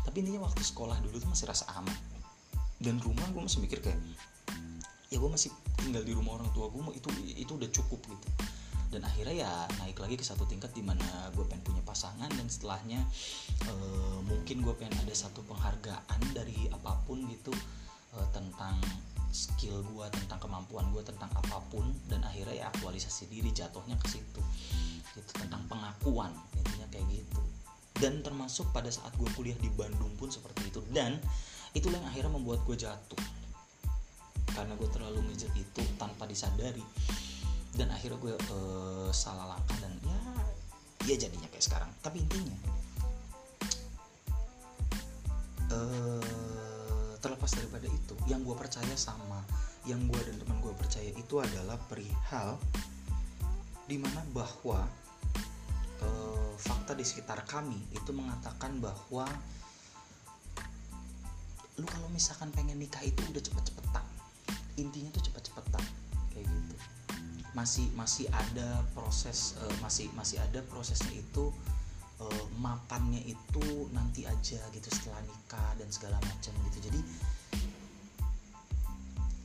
Tapi 0.07 0.17
intinya 0.23 0.47
waktu 0.47 0.63
sekolah 0.63 1.03
dulu 1.03 1.19
tuh 1.19 1.27
masih 1.27 1.51
rasa 1.51 1.67
aman. 1.75 1.99
Dan 2.79 3.03
rumah 3.03 3.27
gue 3.35 3.43
masih 3.43 3.59
mikir 3.59 3.83
kayak 3.83 3.99
ya 5.11 5.19
gue 5.19 5.31
masih 5.31 5.51
tinggal 5.79 6.07
di 6.07 6.15
rumah 6.15 6.39
orang 6.39 6.51
tua 6.55 6.71
gue 6.71 6.83
itu 6.99 7.07
itu 7.39 7.53
udah 7.55 7.71
cukup 7.71 8.03
gitu 8.03 8.29
dan 8.95 9.03
akhirnya 9.11 9.35
ya 9.43 9.53
naik 9.83 9.99
lagi 9.99 10.15
ke 10.15 10.23
satu 10.23 10.47
tingkat 10.47 10.71
di 10.71 10.87
mana 10.87 11.03
gue 11.35 11.43
pengen 11.51 11.67
punya 11.67 11.83
pasangan 11.83 12.31
dan 12.31 12.47
setelahnya 12.47 13.03
e, 13.67 13.73
mungkin 14.23 14.63
gue 14.63 14.75
pengen 14.79 14.95
ada 15.03 15.11
satu 15.11 15.43
penghargaan 15.51 16.23
dari 16.31 16.71
apa 16.71 16.95
pun 17.03 17.27
gitu 17.27 17.51
e, 18.15 18.19
tentang 18.31 18.79
skill 19.35 19.83
gue 19.83 20.07
tentang 20.15 20.39
kemampuan 20.39 20.87
gue 20.95 21.03
tentang 21.03 21.27
apa 21.35 21.59
pun. 21.75 21.83
Dan 22.07 22.23
akhirnya 22.23 22.55
ya 22.55 22.67
aktualisasi 22.71 23.27
diri 23.27 23.51
jatuhnya 23.51 23.99
ke 23.99 24.07
situ 24.07 24.41
gitu 25.15 25.31
tentang 25.35 25.63
pengakuan 25.67 26.31
intinya 26.55 26.87
kayak 26.95 27.07
gitu. 27.11 27.43
Dan 27.99 28.23
termasuk 28.23 28.71
pada 28.71 28.91
saat 28.91 29.11
gue 29.19 29.27
kuliah 29.35 29.59
di 29.59 29.71
Bandung 29.75 30.15
pun 30.15 30.31
seperti 30.31 30.71
itu. 30.71 30.81
Dan 30.95 31.19
itulah 31.75 31.99
yang 31.99 32.09
akhirnya 32.15 32.33
membuat 32.39 32.63
gue 32.63 32.79
jatuh. 32.79 33.23
Karena 34.55 34.79
gue 34.79 34.87
terlalu 34.95 35.19
ngejar 35.27 35.51
itu 35.59 35.83
tanpa 35.99 36.31
disadari 36.31 36.83
dan 37.75 37.91
akhirnya 37.91 38.19
gue 38.23 38.35
uh, 38.55 39.11
salah 39.11 39.59
langkah 39.59 39.75
dan 39.83 39.93
ya 40.07 40.19
ya 41.05 41.17
jadinya 41.27 41.49
kayak 41.51 41.65
sekarang. 41.65 41.91
Tapi 42.01 42.23
intinya 42.23 42.57
uh, 45.75 47.13
terlepas 47.19 47.51
daripada 47.59 47.89
itu 47.91 48.15
yang 48.31 48.47
gue 48.47 48.57
percaya 48.57 48.95
sama 48.95 49.43
yang 49.85 50.01
gue 50.09 50.21
dan 50.25 50.37
teman 50.41 50.57
gue 50.65 50.73
percaya 50.79 51.11
itu 51.13 51.35
adalah 51.43 51.77
perihal 51.91 52.57
di 53.85 54.01
mana 54.01 54.25
bahwa 54.33 54.81
uh, 56.01 56.53
fakta 56.57 56.97
di 56.97 57.05
sekitar 57.05 57.45
kami 57.45 57.77
itu 57.93 58.11
mengatakan 58.17 58.81
bahwa 58.81 59.29
lu 61.75 61.87
kalau 61.91 62.07
misalkan 62.15 62.49
pengen 62.55 62.79
nikah 62.79 63.03
itu 63.03 63.19
udah 63.29 63.43
cepet-cepetan. 63.43 64.07
Intinya 64.79 65.11
tuh 65.11 65.27
cepet-cepetan 65.27 66.04
masih 67.55 67.87
masih 67.95 68.27
ada 68.35 68.83
proses 68.93 69.55
uh, 69.63 69.75
masih 69.79 70.11
masih 70.19 70.43
ada 70.43 70.61
prosesnya 70.67 71.15
itu 71.15 71.55
uh, 72.19 72.45
mapannya 72.59 73.23
itu 73.23 73.67
nanti 73.95 74.27
aja 74.27 74.59
gitu 74.75 74.89
setelah 74.91 75.23
nikah 75.23 75.71
dan 75.79 75.89
segala 75.89 76.19
macam 76.23 76.53
gitu. 76.71 76.91
Jadi 76.91 77.01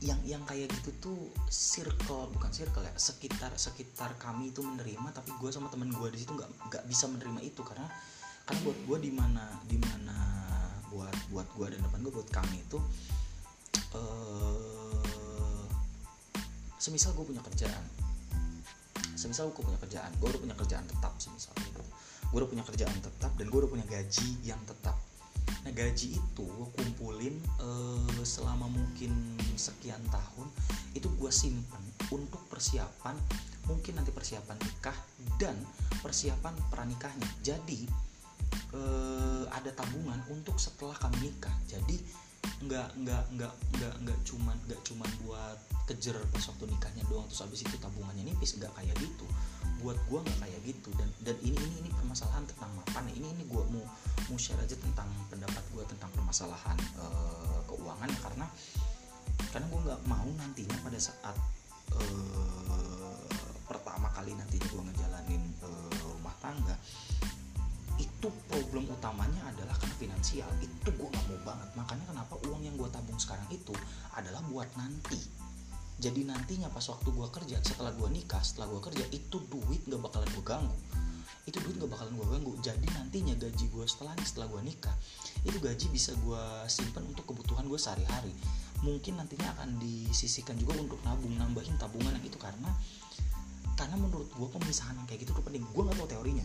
yang 0.00 0.16
yang 0.24 0.42
kayak 0.48 0.72
gitu 0.80 0.90
tuh 0.96 1.20
circle 1.52 2.32
bukan 2.32 2.48
circle 2.48 2.80
ya 2.80 2.92
sekitar 2.96 3.52
sekitar 3.60 4.16
kami 4.16 4.48
itu 4.48 4.64
menerima 4.64 5.12
tapi 5.12 5.28
gue 5.36 5.50
sama 5.52 5.68
temen 5.68 5.92
gue 5.92 6.08
di 6.08 6.24
situ 6.24 6.32
nggak 6.32 6.50
nggak 6.72 6.84
bisa 6.88 7.04
menerima 7.04 7.40
itu 7.44 7.60
karena 7.60 7.84
karena 8.48 8.60
buat 8.64 8.78
gue 8.88 8.98
di 9.04 9.12
mana 9.12 9.44
di 9.68 9.76
mana 9.76 10.16
buat 10.88 11.12
buat 11.28 11.44
gue 11.52 11.66
dan 11.76 11.80
teman 11.84 12.00
gue 12.00 12.12
buat 12.16 12.30
kami 12.32 12.64
itu 12.64 12.80
uh, 13.92 14.79
semisal 16.80 17.12
gue 17.12 17.28
punya 17.28 17.44
kerjaan. 17.44 17.84
Semisal 19.12 19.52
gue 19.52 19.60
punya 19.60 19.76
kerjaan 19.76 20.08
gue 20.16 20.28
udah 20.32 20.40
punya 20.40 20.56
kerjaan 20.56 20.88
tetap 20.88 21.12
semisal 21.20 21.52
gitu. 21.60 21.84
Gue 22.32 22.38
udah 22.40 22.48
punya 22.48 22.64
kerjaan 22.64 22.96
tetap 23.04 23.36
dan 23.36 23.46
gue 23.52 23.58
udah 23.60 23.70
punya 23.70 23.84
gaji 23.84 24.28
yang 24.40 24.58
tetap. 24.64 24.96
Nah 25.60 25.72
gaji 25.76 26.16
itu 26.16 26.44
gue 26.48 26.68
kumpulin 26.72 27.36
uh, 27.60 28.24
selama 28.24 28.64
mungkin 28.72 29.12
sekian 29.60 30.00
tahun 30.08 30.48
itu 30.96 31.12
gue 31.20 31.28
simpan 31.28 31.84
untuk 32.08 32.40
persiapan 32.48 33.12
mungkin 33.68 34.00
nanti 34.00 34.10
persiapan 34.10 34.56
nikah 34.56 34.96
dan 35.36 35.54
persiapan 36.00 36.56
pranikahnya 36.72 37.28
jadi 37.44 37.86
uh, 38.72 39.44
ada 39.52 39.70
tabungan 39.76 40.18
untuk 40.32 40.56
setelah 40.56 40.96
kami 40.96 41.28
nikah. 41.28 41.52
Jadi 41.68 42.00
nggak 42.60 42.88
nggak 43.04 43.24
nggak 43.36 43.54
nggak 43.76 43.94
nggak 44.04 44.18
cuman 44.24 44.56
nggak 44.68 44.80
cuman 44.84 45.10
buat 45.24 45.58
kejer 45.90 46.14
pas 46.30 46.44
waktu 46.46 46.70
nikahnya 46.70 47.02
doang 47.10 47.26
terus 47.26 47.42
habis 47.42 47.66
itu 47.66 47.74
tabungannya 47.82 48.22
nipis 48.30 48.54
nggak 48.62 48.70
kayak 48.78 48.94
gitu. 49.02 49.26
Buat 49.82 49.98
gue 50.06 50.18
nggak 50.22 50.38
kayak 50.38 50.60
gitu. 50.62 50.94
Dan 50.94 51.10
dan 51.26 51.36
ini 51.42 51.58
ini 51.58 51.76
ini 51.82 51.90
permasalahan 51.90 52.46
tentang 52.46 52.70
mapan. 52.78 53.10
Ini 53.10 53.26
ini 53.34 53.42
gue 53.50 53.62
mau 53.74 53.84
mau 54.30 54.38
share 54.38 54.62
aja 54.62 54.78
tentang 54.78 55.10
pendapat 55.26 55.64
gue 55.74 55.82
tentang 55.90 56.10
permasalahan 56.14 56.78
uh, 57.02 57.60
keuangan. 57.66 58.10
Karena 58.22 58.46
karena 59.50 59.66
gue 59.66 59.80
nggak 59.90 60.02
mau 60.06 60.28
nantinya 60.38 60.76
pada 60.86 60.98
saat 61.02 61.36
uh, 61.98 63.26
pertama 63.66 64.06
kali 64.14 64.30
nantinya 64.38 64.66
gue 64.70 64.82
ngejalanin 64.94 65.42
uh, 65.66 65.90
rumah 66.14 66.34
tangga 66.38 66.78
itu 68.00 68.32
problem 68.48 68.88
utamanya 68.88 69.42
adalah 69.50 69.74
karena 69.74 69.96
finansial. 69.98 70.48
Itu 70.62 70.94
gue 70.94 71.08
nggak 71.10 71.26
mau 71.34 71.40
banget. 71.50 71.68
Makanya 71.74 72.04
kenapa 72.14 72.34
uang 72.46 72.62
yang 72.62 72.78
gue 72.78 72.88
tabung 72.94 73.18
sekarang 73.18 73.48
itu 73.50 73.74
adalah 74.14 74.38
buat 74.46 74.70
nanti 74.78 75.39
jadi 76.00 76.24
nantinya 76.24 76.72
pas 76.72 76.82
waktu 76.88 77.12
gue 77.12 77.28
kerja 77.28 77.60
setelah 77.60 77.92
gue 77.92 78.08
nikah 78.08 78.40
setelah 78.40 78.72
gue 78.72 78.80
kerja 78.80 79.04
itu 79.12 79.36
duit 79.52 79.84
gak 79.84 80.00
bakalan 80.00 80.28
gue 80.32 80.44
ganggu. 80.44 80.76
Itu 81.44 81.60
duit 81.60 81.76
gak 81.76 81.92
bakalan 81.92 82.16
gue 82.16 82.26
ganggu. 82.26 82.52
Jadi 82.64 82.88
nantinya 82.96 83.36
gaji 83.36 83.68
gue 83.68 83.84
setelah 83.84 84.16
setelah 84.24 84.48
gue 84.48 84.64
nikah 84.64 84.96
itu 85.44 85.60
gaji 85.60 85.86
bisa 85.92 86.16
gue 86.16 86.42
simpan 86.72 87.04
untuk 87.04 87.28
kebutuhan 87.28 87.68
gue 87.68 87.76
sehari-hari. 87.76 88.32
Mungkin 88.80 89.20
nantinya 89.20 89.52
akan 89.60 89.76
disisihkan 89.76 90.56
juga 90.56 90.80
untuk 90.80 90.96
nabung 91.04 91.36
nambahin 91.36 91.76
tabungan 91.76 92.16
yang 92.16 92.24
itu 92.24 92.40
karena 92.40 92.72
karena 93.76 93.96
menurut 94.00 94.28
gue 94.32 94.48
pemisahan 94.56 94.96
yang 94.96 95.04
kayak 95.04 95.28
gitu 95.28 95.36
tuh 95.36 95.44
penting. 95.44 95.60
Gue 95.76 95.84
nggak 95.84 96.00
tahu 96.00 96.08
teorinya. 96.08 96.44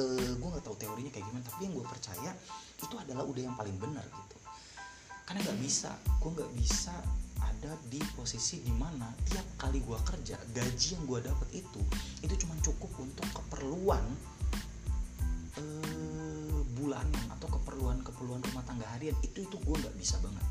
Uh, 0.00 0.40
gue 0.40 0.48
nggak 0.56 0.64
tahu 0.64 0.76
teorinya 0.80 1.12
kayak 1.12 1.28
gimana 1.28 1.44
tapi 1.44 1.68
yang 1.68 1.76
gue 1.76 1.84
percaya 1.84 2.32
itu 2.80 2.96
adalah 2.96 3.28
udah 3.28 3.42
yang 3.44 3.56
paling 3.60 3.76
benar 3.76 4.08
gitu. 4.08 4.36
Karena 5.28 5.44
nggak 5.44 5.60
bisa 5.60 5.92
gue 6.00 6.30
nggak 6.32 6.52
bisa 6.56 6.96
ada 7.42 7.72
di 7.90 8.00
posisi 8.16 8.62
di 8.64 8.72
mana 8.72 9.12
tiap 9.28 9.44
kali 9.60 9.82
gue 9.84 9.98
kerja 10.06 10.36
gaji 10.54 10.88
yang 10.96 11.04
gue 11.04 11.20
dapat 11.24 11.48
itu 11.52 11.80
itu 12.24 12.34
cuma 12.46 12.54
cukup 12.62 12.90
untuk 13.00 13.26
keperluan 13.32 14.04
uh, 15.60 16.60
bulanan 16.76 17.24
atau 17.36 17.48
keperluan 17.48 18.00
keperluan 18.04 18.40
rumah 18.52 18.64
tangga 18.68 18.86
harian. 18.96 19.16
Itu 19.24 19.44
itu 19.44 19.56
gue 19.56 19.76
nggak 19.76 19.96
bisa 19.96 20.20
banget. 20.20 20.46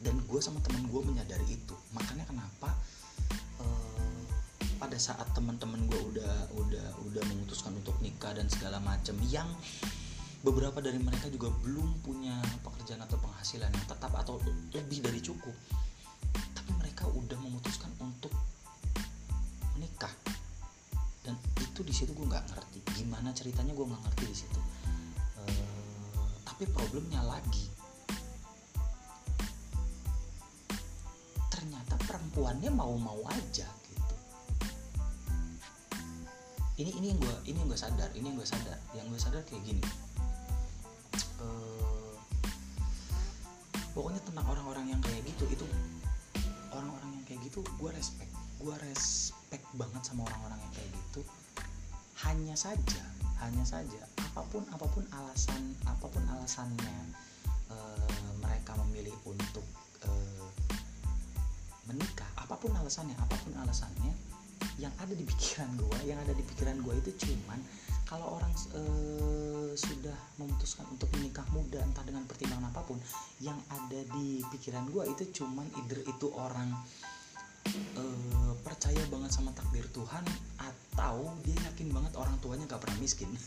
Dan 0.00 0.16
gue 0.24 0.40
sama 0.40 0.62
temen 0.64 0.88
gue 0.88 1.02
menyadari 1.04 1.44
itu. 1.50 1.76
Makanya 1.92 2.24
kenapa 2.24 2.72
pada 4.80 4.96
saat 4.96 5.28
teman-teman 5.36 5.84
gue 5.92 6.00
udah 6.16 6.36
udah 6.56 6.86
udah 7.04 7.22
memutuskan 7.28 7.76
untuk 7.76 7.92
nikah 8.00 8.32
dan 8.32 8.48
segala 8.48 8.80
macam 8.80 9.12
yang 9.28 9.46
beberapa 10.40 10.80
dari 10.80 10.96
mereka 10.96 11.28
juga 11.28 11.52
belum 11.60 12.00
punya 12.00 12.40
pekerjaan 12.64 13.04
atau 13.04 13.20
penghasilan 13.20 13.68
yang 13.68 13.86
tetap 13.86 14.12
atau 14.16 14.40
lebih 14.72 15.04
dari 15.04 15.20
cukup. 15.20 15.52
Tapi 16.56 16.70
mereka 16.80 17.04
udah 17.12 17.36
memutuskan 17.36 17.92
untuk 18.00 18.32
menikah. 19.76 20.12
Dan 21.20 21.36
itu 21.60 21.84
di 21.84 21.92
situ 21.92 22.16
gue 22.16 22.24
nggak 22.24 22.56
ngerti. 22.56 22.78
Gimana 22.96 23.36
ceritanya 23.36 23.76
gue 23.76 23.84
nggak 23.84 24.02
ngerti 24.08 24.24
di 24.24 24.36
situ. 24.36 24.60
E, 25.36 25.42
tapi 26.48 26.64
problemnya 26.72 27.20
lagi. 27.20 27.68
Ternyata 31.52 32.00
perempuannya 32.08 32.72
mau-mau 32.72 33.20
aja 33.28 33.68
ini 36.80 36.96
ini 36.96 37.06
yang 37.12 37.20
gue 37.20 37.36
ini 37.44 37.60
yang 37.60 37.68
gue 37.68 37.76
sadar 37.76 38.08
ini 38.16 38.32
yang 38.32 38.40
gue 38.40 38.48
sadar. 38.48 38.78
Yang 38.96 39.06
gue 39.12 39.20
sadar 39.20 39.42
kayak 39.44 39.68
gini 39.68 39.84
pokoknya 43.92 44.20
tentang 44.22 44.46
orang-orang 44.46 44.86
yang 44.94 45.00
kayak 45.02 45.22
gitu 45.26 45.44
itu 45.50 45.66
orang-orang 46.70 47.10
yang 47.18 47.24
kayak 47.26 47.40
gitu 47.46 47.60
gue 47.62 47.90
respect 47.94 48.32
gue 48.60 48.76
respect 48.86 49.64
banget 49.74 50.02
sama 50.04 50.28
orang-orang 50.28 50.60
yang 50.60 50.72
kayak 50.76 50.90
gitu. 50.92 51.20
Hanya 52.20 52.54
saja 52.54 53.02
hanya 53.40 53.64
saja 53.64 54.04
apa 54.20 54.44
pun 54.52 54.62
apa 54.68 54.84
pun 54.92 55.04
alasan 55.16 55.72
apa 55.88 56.06
pun 56.12 56.20
alasannya 56.28 56.96
uh, 57.72 58.30
mereka 58.44 58.76
memilih 58.84 59.16
untuk 59.24 59.64
uh, 60.04 60.48
menikah 61.88 62.28
apa 62.36 62.54
pun 62.60 62.68
alasannya 62.76 63.16
apa 63.16 63.34
pun 63.40 63.56
alasannya 63.56 64.12
yang 64.76 64.92
ada 65.00 65.16
di 65.16 65.24
pikiran 65.24 65.72
gue 65.80 65.98
yang 66.04 66.20
ada 66.20 66.36
di 66.36 66.44
pikiran 66.44 66.84
gue 66.84 66.94
itu 67.00 67.10
cuman 67.24 67.60
kalau 68.10 68.42
orang 68.42 68.50
e, 68.74 68.82
sudah 69.78 70.18
memutuskan 70.42 70.82
untuk 70.90 71.06
menikah 71.14 71.46
muda 71.54 71.78
entah 71.78 72.02
dengan 72.02 72.26
pertimbangan 72.26 72.74
apa 72.74 72.82
pun 72.82 72.98
yang 73.38 73.54
ada 73.70 74.02
di 74.18 74.42
pikiran 74.50 74.90
gue 74.90 75.06
itu 75.14 75.30
cuman 75.38 75.62
either 75.78 76.02
itu 76.02 76.26
orang 76.34 76.74
e, 77.70 78.02
percaya 78.66 78.98
banget 79.06 79.30
sama 79.30 79.54
takdir 79.54 79.86
Tuhan 79.94 80.26
atau 80.58 81.38
dia 81.46 81.54
yakin 81.70 81.94
banget 81.94 82.18
orang 82.18 82.34
tuanya 82.42 82.66
gak 82.66 82.82
pernah 82.82 82.98
miskin. 82.98 83.30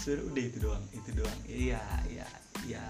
Sudah 0.00 0.24
udah 0.24 0.44
itu 0.48 0.56
doang 0.56 0.84
itu 0.96 1.10
doang. 1.12 1.40
Iya 1.44 1.84
iya 2.08 2.28
iya. 2.64 2.84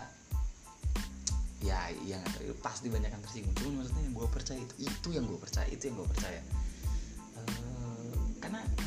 Ya 1.58 1.90
yang 2.06 2.22
pasti 2.62 2.86
banyak 2.86 3.10
yang 3.10 3.22
tersinggung. 3.26 3.50
Cuma 3.58 3.82
maksudnya 3.82 4.06
yang 4.06 4.14
gue 4.14 4.28
percaya 4.30 4.60
itu 4.62 4.74
itu 4.86 5.08
yang 5.10 5.26
gue 5.26 5.38
percaya 5.42 5.66
itu 5.66 5.90
yang 5.90 5.98
gue 5.98 6.06
percaya. 6.06 6.38
Karena 8.38 8.62
karena 8.78 8.85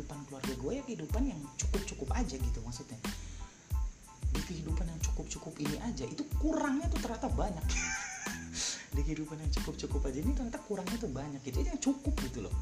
kehidupan 0.00 0.24
keluarga 0.32 0.54
gue 0.56 0.72
ya 0.72 0.82
kehidupan 0.88 1.22
yang 1.28 1.40
cukup 1.60 1.82
cukup 1.84 2.08
aja 2.16 2.36
gitu 2.40 2.58
maksudnya. 2.64 2.96
Di 4.32 4.40
kehidupan 4.48 4.88
yang 4.88 5.00
cukup 5.04 5.28
cukup 5.28 5.54
ini 5.60 5.76
aja 5.84 6.08
itu 6.08 6.24
kurangnya 6.40 6.88
tuh 6.88 7.04
ternyata 7.04 7.28
banyak. 7.28 7.60
Di 8.96 9.00
kehidupan 9.04 9.36
yang 9.36 9.52
cukup 9.52 9.76
cukup 9.76 10.00
aja 10.08 10.24
ini 10.24 10.32
ternyata 10.32 10.56
kurangnya 10.64 10.96
tuh 10.96 11.12
banyak 11.12 11.44
gitu. 11.44 11.60
Itu 11.60 11.68
yang 11.68 11.82
cukup 11.84 12.16
gitu 12.24 12.48
loh. 12.48 12.54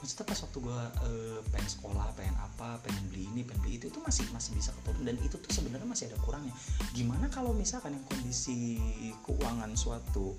Maksudnya 0.00 0.24
pas 0.24 0.40
waktu 0.40 0.58
gue 0.64 0.80
uh, 1.04 1.38
pengen 1.52 1.68
sekolah 1.68 2.06
pengen 2.16 2.32
apa 2.40 2.80
pengen 2.80 3.04
beli 3.12 3.28
ini 3.28 3.44
pengen 3.44 3.60
beli 3.60 3.76
itu 3.76 3.92
itu 3.92 4.00
masih 4.00 4.24
masih 4.32 4.56
bisa 4.56 4.72
keturun 4.80 5.04
dan 5.04 5.20
itu 5.20 5.36
tuh 5.36 5.52
sebenarnya 5.52 5.84
masih 5.84 6.08
ada 6.08 6.16
kurangnya. 6.24 6.56
Gimana 6.96 7.28
kalau 7.28 7.52
misalkan 7.52 7.92
yang 7.92 8.06
kondisi 8.08 8.80
keuangan 9.28 9.76
suatu 9.76 10.32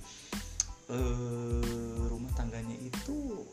uh, 0.90 2.02
rumah 2.10 2.34
tangganya 2.34 2.74
itu 2.82 3.46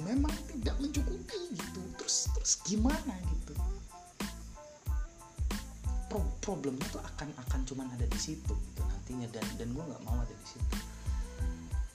memang 0.00 0.32
tidak 0.52 0.76
mencukupi 0.76 1.56
gitu. 1.56 1.80
Terus 1.96 2.28
terus 2.36 2.52
gimana 2.64 3.14
gitu? 3.32 3.52
Pro 6.06 6.20
problemnya 6.44 6.86
tuh 6.92 7.02
akan 7.02 7.32
akan 7.48 7.60
cuman 7.64 7.86
ada 7.96 8.06
di 8.06 8.20
situ 8.20 8.52
gitu 8.52 8.80
nantinya. 8.84 9.28
Dan 9.32 9.46
dan 9.56 9.68
gue 9.72 9.84
nggak 9.84 10.02
mau 10.04 10.16
ada 10.20 10.34
di 10.34 10.46
situ. 10.46 10.76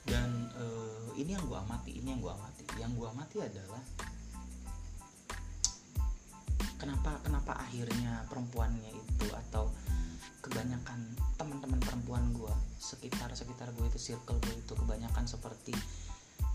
Dan 0.06 0.50
uh, 0.58 1.10
ini 1.16 1.38
yang 1.38 1.46
gue 1.46 1.58
amati 1.58 1.92
ini 1.96 2.08
yang 2.18 2.22
gue 2.22 2.34
amati. 2.34 2.64
Yang 2.82 2.92
gue 2.98 3.08
amati 3.08 3.38
adalah 3.40 3.84
kenapa 6.82 7.22
kenapa 7.22 7.62
akhirnya 7.62 8.26
perempuannya 8.26 8.90
itu 8.90 9.30
atau 9.30 9.70
kebanyakan 10.42 11.14
teman-teman 11.38 11.78
perempuan 11.78 12.26
gue 12.34 12.54
sekitar 12.82 13.30
sekitar 13.38 13.70
gue 13.78 13.86
itu 13.86 14.02
circle 14.02 14.42
gue 14.42 14.56
itu 14.58 14.74
kebanyakan 14.74 15.30
seperti 15.30 15.78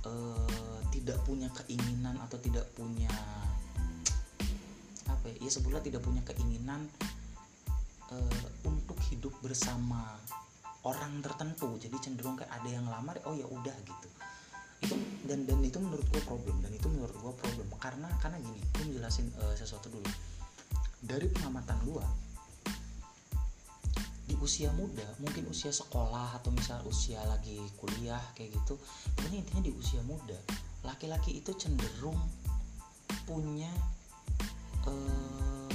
uh, 0.07 0.79
tidak 0.95 1.19
punya 1.27 1.51
keinginan 1.62 2.16
atau 2.23 2.38
tidak 2.38 2.64
punya 2.79 3.11
apa 5.07 5.27
ya, 5.35 5.37
ya 5.47 5.51
sebetulnya 5.51 5.83
tidak 5.83 6.03
punya 6.07 6.23
keinginan 6.23 6.87
uh, 8.11 8.47
untuk 8.66 8.99
hidup 9.11 9.35
bersama 9.42 10.19
orang 10.87 11.19
tertentu. 11.23 11.75
Jadi 11.83 11.97
cenderung 11.99 12.38
kayak 12.38 12.51
ada 12.51 12.69
yang 12.71 12.87
lamar 12.87 13.19
oh 13.27 13.35
ya 13.35 13.47
udah 13.47 13.75
gitu. 13.83 14.09
Itu 14.87 14.95
dan 15.27 15.42
dan 15.47 15.59
itu 15.66 15.83
menurut 15.83 16.07
gue 16.14 16.23
problem 16.23 16.62
dan 16.62 16.71
itu 16.71 16.87
menurut 16.87 17.14
gue 17.14 17.33
problem. 17.35 17.66
Karena 17.83 18.09
karena 18.23 18.38
gini 18.38 18.62
gue 18.62 18.85
menjelasin 18.87 19.27
uh, 19.42 19.55
sesuatu 19.59 19.90
dulu. 19.90 20.07
Dari 21.03 21.27
pengamatan 21.31 21.77
gue 21.87 22.26
usia 24.47 24.71
muda 24.79 25.03
mungkin 25.19 25.51
usia 25.51 25.75
sekolah 25.75 26.39
atau 26.39 26.55
misal 26.55 26.79
usia 26.87 27.19
lagi 27.27 27.59
kuliah 27.83 28.23
kayak 28.39 28.55
gitu 28.55 28.79
pokoknya 29.19 29.43
intinya 29.43 29.63
di 29.67 29.73
usia 29.75 30.01
muda 30.07 30.39
laki-laki 30.87 31.43
itu 31.43 31.51
cenderung 31.59 32.17
punya 33.27 33.71
uh, 34.87 35.67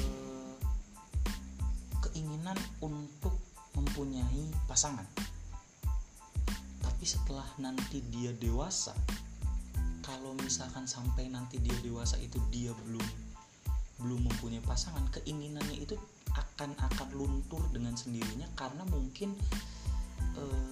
keinginan 2.07 2.55
untuk 2.79 3.35
mempunyai 3.75 4.51
pasangan. 4.67 5.07
Tapi 6.79 7.03
setelah 7.03 7.47
nanti 7.59 8.03
dia 8.07 8.31
dewasa 8.35 8.95
kalau 10.01 10.35
misalkan 10.39 10.87
sampai 10.87 11.29
nanti 11.29 11.59
dia 11.59 11.75
dewasa 11.83 12.17
itu 12.19 12.39
dia 12.49 12.73
belum 12.87 13.05
belum 14.01 14.19
mempunyai 14.27 14.63
pasangan 14.65 15.05
keinginannya 15.13 15.77
itu 15.77 15.93
akan 16.35 16.71
akan 16.77 17.09
luntur 17.15 17.63
dengan 17.73 17.95
sendirinya 17.97 18.47
karena 18.55 18.83
mungkin 18.87 19.35
eh, 20.37 20.65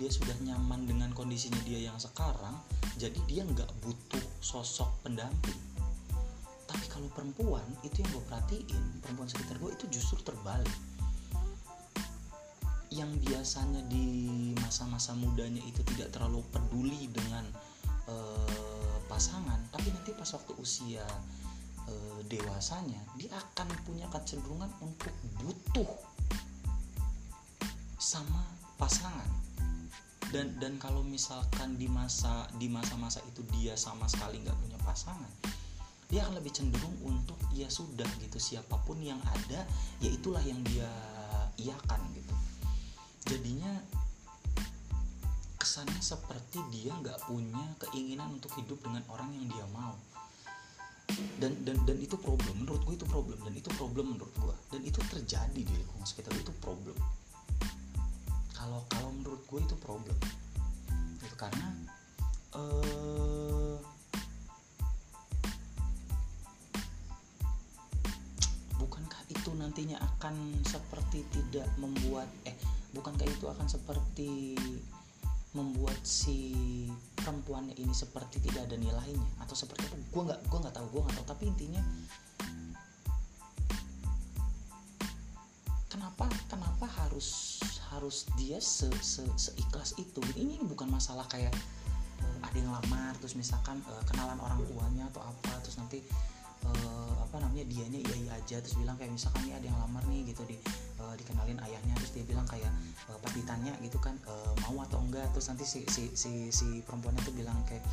dia 0.00 0.08
sudah 0.08 0.32
nyaman 0.40 0.88
dengan 0.88 1.12
kondisinya 1.12 1.60
dia 1.68 1.84
yang 1.92 2.00
sekarang 2.00 2.56
jadi 2.96 3.20
dia 3.28 3.44
nggak 3.44 3.68
butuh 3.84 4.24
sosok 4.40 4.88
pendamping. 5.04 5.60
Tapi 6.64 6.86
kalau 6.88 7.08
perempuan 7.12 7.64
itu 7.84 8.00
yang 8.00 8.08
gue 8.16 8.24
perhatiin 8.24 8.84
perempuan 9.04 9.28
sekitar 9.28 9.60
gue 9.60 9.70
itu 9.76 9.84
justru 9.92 10.20
terbalik. 10.24 10.72
Yang 12.88 13.20
biasanya 13.28 13.84
di 13.92 14.50
masa-masa 14.56 15.12
mudanya 15.12 15.60
itu 15.68 15.84
tidak 15.94 16.16
terlalu 16.16 16.40
peduli 16.48 17.08
dengan 17.12 17.44
uh, 18.08 18.96
pasangan 19.10 19.58
tapi 19.74 19.90
nanti 19.90 20.14
pas 20.14 20.30
waktu 20.32 20.52
usia 20.62 21.04
uh, 21.90 22.20
dewasanya 22.30 23.02
dia 23.18 23.34
akan 23.34 23.68
punya 23.82 24.06
kecenderungan 24.14 24.70
untuk 24.78 25.12
butuh 25.42 25.90
sama 27.98 28.46
pasangan. 28.78 29.28
Dan 30.30 30.54
dan 30.62 30.78
kalau 30.78 31.02
misalkan 31.02 31.74
di 31.74 31.90
masa 31.90 32.46
di 32.54 32.70
masa-masa 32.70 33.18
itu 33.26 33.42
dia 33.50 33.74
sama 33.74 34.06
sekali 34.06 34.38
nggak 34.38 34.54
punya 34.62 34.78
pasangan 34.86 35.26
dia 36.10 36.26
akan 36.26 36.42
lebih 36.42 36.50
cenderung 36.50 36.94
untuk 37.06 37.38
ya 37.54 37.70
sudah 37.70 38.06
gitu 38.18 38.42
siapa 38.42 38.74
pun 38.82 38.98
yang 38.98 39.22
ada 39.30 39.62
ya 40.02 40.10
itulah 40.10 40.42
yang 40.42 40.58
dia 40.66 40.90
iakan 41.54 42.02
gitu. 42.18 42.34
Jadinya 43.30 43.70
kesannya 45.54 46.02
seperti 46.02 46.58
dia 46.74 46.90
nggak 46.98 47.30
punya 47.30 47.62
keinginan 47.78 48.34
untuk 48.34 48.50
hidup 48.58 48.82
dengan 48.82 49.06
orang 49.06 49.30
yang 49.38 49.46
dia 49.54 49.66
mau 49.70 49.94
dan 51.40 51.56
dan 51.64 51.76
dan 51.88 51.96
itu 51.96 52.14
problem. 52.20 52.54
Menurut 52.60 52.84
gue 52.84 52.94
itu 53.00 53.08
problem. 53.08 53.38
Dan 53.40 53.54
itu 53.56 53.72
problem 53.74 54.14
menurut 54.14 54.34
gue 54.36 54.54
dan 54.70 54.80
itu 54.84 55.00
terjadi 55.08 55.60
di 55.60 55.72
lingkungan 55.72 56.04
sekitar 56.04 56.36
itu 56.36 56.52
problem. 56.60 56.94
Kalau 58.52 58.84
kalau 58.92 59.10
menurut 59.16 59.40
gue 59.48 59.60
itu 59.64 59.76
problem. 59.80 60.18
Itu 61.24 61.36
karena 61.40 61.68
uh, 62.52 63.80
bukankah 68.76 69.22
itu 69.32 69.50
nantinya 69.56 69.96
akan 69.96 70.60
seperti 70.68 71.24
tidak 71.32 71.66
membuat 71.80 72.28
eh 72.44 72.54
bukankah 72.92 73.24
itu 73.24 73.48
akan 73.48 73.64
seperti 73.64 74.60
membuat 75.50 75.98
si 76.06 76.86
perempuannya 77.18 77.74
ini 77.74 77.90
seperti 77.90 78.38
tidak 78.38 78.70
ada 78.70 78.76
nilainya 78.78 79.28
atau 79.42 79.58
seperti 79.58 79.82
apa 79.90 79.98
gue 79.98 80.22
nggak 80.30 80.40
gue 80.46 80.58
nggak 80.62 80.74
tahu 80.74 80.86
gue 80.94 81.00
nggak 81.02 81.16
tahu. 81.18 81.26
Tapi 81.26 81.42
intinya 81.50 81.82
kenapa 85.90 86.30
kenapa 86.46 86.86
harus 86.86 87.58
harus 87.90 88.30
dia 88.38 88.62
se, 88.62 88.86
se, 89.02 89.26
seikhlas 89.34 89.98
itu? 89.98 90.22
Ini 90.38 90.62
bukan 90.62 90.86
masalah 90.86 91.26
kayak 91.26 91.50
uh, 92.22 92.38
ada 92.46 92.56
yang 92.56 92.70
lamar 92.70 93.16
terus 93.18 93.34
misalkan 93.34 93.82
uh, 93.90 94.02
kenalan 94.06 94.38
orang 94.38 94.62
tuanya 94.70 95.10
atau 95.10 95.24
apa 95.26 95.50
terus 95.66 95.76
nanti 95.80 95.98
uh, 96.68 96.99
apa 97.30 97.38
namanya 97.46 97.62
dianya 97.70 98.02
iya 98.02 98.16
iya 98.26 98.32
aja 98.34 98.58
terus 98.58 98.74
bilang 98.74 98.98
kayak 98.98 99.14
misalkan 99.14 99.46
nih 99.46 99.54
ada 99.54 99.66
yang 99.70 99.78
lamar 99.78 100.02
nih 100.10 100.34
gitu 100.34 100.42
di 100.50 100.58
uh, 100.98 101.14
dikenalin 101.14 101.62
ayahnya 101.62 101.94
terus 102.02 102.10
dia 102.10 102.26
bilang 102.26 102.42
kayak 102.50 102.66
uh, 103.06 103.14
pas 103.22 103.30
ditanya 103.30 103.70
gitu 103.86 104.02
kan 104.02 104.18
uh, 104.26 104.50
mau 104.66 104.82
atau 104.82 104.98
enggak 104.98 105.30
terus 105.30 105.46
nanti 105.46 105.62
si 105.62 105.86
si 105.86 106.10
si, 106.18 106.50
si 106.50 106.82
perempuannya 106.82 107.22
tuh 107.22 107.34
bilang 107.34 107.54
kayak 107.70 107.86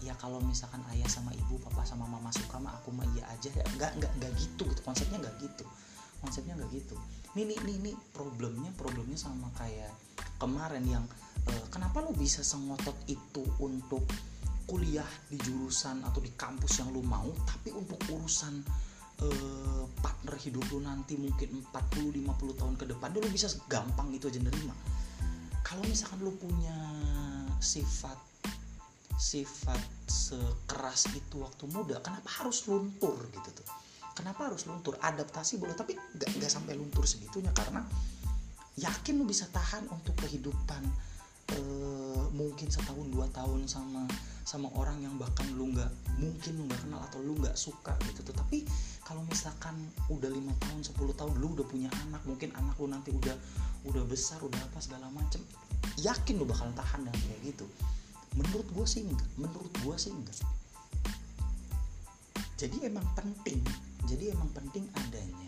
ya 0.00 0.16
kalau 0.16 0.40
misalkan 0.40 0.80
ayah 0.96 1.04
sama 1.04 1.36
ibu 1.36 1.60
papa 1.60 1.84
sama 1.84 2.08
mama 2.08 2.32
suka 2.32 2.56
mah 2.56 2.72
aku 2.80 2.96
mah 2.96 3.04
iya 3.12 3.28
aja 3.28 3.52
ya 3.52 3.60
enggak 3.76 3.92
enggak 4.00 4.12
enggak 4.16 4.32
gitu 4.40 4.64
gitu 4.64 4.80
konsepnya 4.80 5.20
enggak 5.20 5.36
gitu 5.36 5.68
konsepnya 6.24 6.56
enggak 6.56 6.80
gitu. 6.80 6.96
Ini 7.36 7.60
ini 7.60 7.72
ini 7.84 7.92
problemnya 8.16 8.72
problemnya 8.72 9.20
sama 9.20 9.52
kayak 9.52 9.92
kemarin 10.40 10.80
yang 10.88 11.04
kenapa 11.68 12.02
lu 12.02 12.12
bisa 12.16 12.40
sengotot 12.40 12.96
itu 13.06 13.44
untuk 13.60 14.02
kuliah 14.66 15.06
di 15.30 15.38
jurusan 15.38 16.02
atau 16.02 16.18
di 16.18 16.34
kampus 16.34 16.82
yang 16.82 16.90
lu 16.90 17.00
mau 17.06 17.30
tapi 17.46 17.70
untuk 17.70 18.02
urusan 18.10 18.66
uh, 19.22 19.84
partner 20.02 20.36
hidup 20.42 20.66
lu 20.74 20.82
nanti 20.82 21.14
mungkin 21.14 21.62
40-50 21.70 22.58
tahun 22.58 22.74
ke 22.74 22.84
depan 22.90 23.08
lu 23.14 23.30
bisa 23.30 23.48
gampang 23.70 24.10
itu 24.12 24.26
aja 24.28 24.42
nerima. 24.42 24.74
Kalau 25.62 25.82
misalkan 25.86 26.22
lu 26.22 26.34
punya 26.34 26.76
sifat 27.62 28.18
sifat 29.16 29.80
sekeras 30.04 31.08
itu 31.16 31.40
waktu 31.40 31.64
muda 31.72 31.96
kenapa 32.04 32.28
harus 32.42 32.68
luntur 32.68 33.16
gitu 33.32 33.48
tuh? 33.62 33.66
Kenapa 34.16 34.48
harus 34.48 34.64
luntur? 34.64 34.96
Adaptasi 35.00 35.60
boleh 35.60 35.76
tapi 35.76 35.96
gak, 35.96 36.28
gak 36.36 36.52
sampai 36.52 36.76
luntur 36.76 37.04
segitunya 37.04 37.52
karena 37.52 37.84
yakin 38.76 39.14
lu 39.16 39.24
bisa 39.24 39.48
tahan 39.48 39.88
untuk 39.88 40.12
kehidupan 40.20 40.82
uh, 41.56 41.85
mungkin 42.36 42.68
setahun 42.68 43.08
dua 43.08 43.26
tahun 43.32 43.64
sama 43.64 44.04
sama 44.46 44.70
orang 44.78 45.02
yang 45.02 45.18
bahkan 45.18 45.48
lu 45.58 45.74
nggak 45.74 45.90
mungkin 46.22 46.52
lu 46.54 46.70
nggak 46.70 46.78
kenal 46.86 47.02
atau 47.02 47.18
lu 47.24 47.34
nggak 47.40 47.56
suka 47.58 47.96
gitu. 48.06 48.22
Tuh 48.22 48.36
tapi 48.36 48.62
kalau 49.02 49.24
misalkan 49.26 49.74
udah 50.12 50.30
lima 50.30 50.52
tahun 50.62 50.82
10 50.82 50.94
tahun 51.18 51.34
lu 51.40 51.56
udah 51.58 51.66
punya 51.66 51.90
anak 52.06 52.22
mungkin 52.28 52.54
anak 52.54 52.76
lu 52.78 52.86
nanti 52.86 53.10
udah 53.10 53.34
udah 53.88 54.04
besar 54.06 54.38
udah 54.42 54.58
apa 54.58 54.78
segala 54.82 55.10
macem 55.14 55.42
yakin 55.98 56.38
lu 56.38 56.46
bakal 56.46 56.68
tahan 56.76 57.02
dan 57.02 57.16
kayak 57.26 57.54
gitu. 57.54 57.66
Menurut 58.36 58.68
gue 58.70 58.86
sih 58.86 59.02
enggak 59.02 59.30
menurut 59.40 59.72
gue 59.82 59.96
sih 59.98 60.12
enggak. 60.14 60.36
Jadi 62.56 62.86
emang 62.86 63.06
penting 63.18 63.62
jadi 64.06 64.38
emang 64.38 64.50
penting 64.54 64.86
adanya 64.94 65.45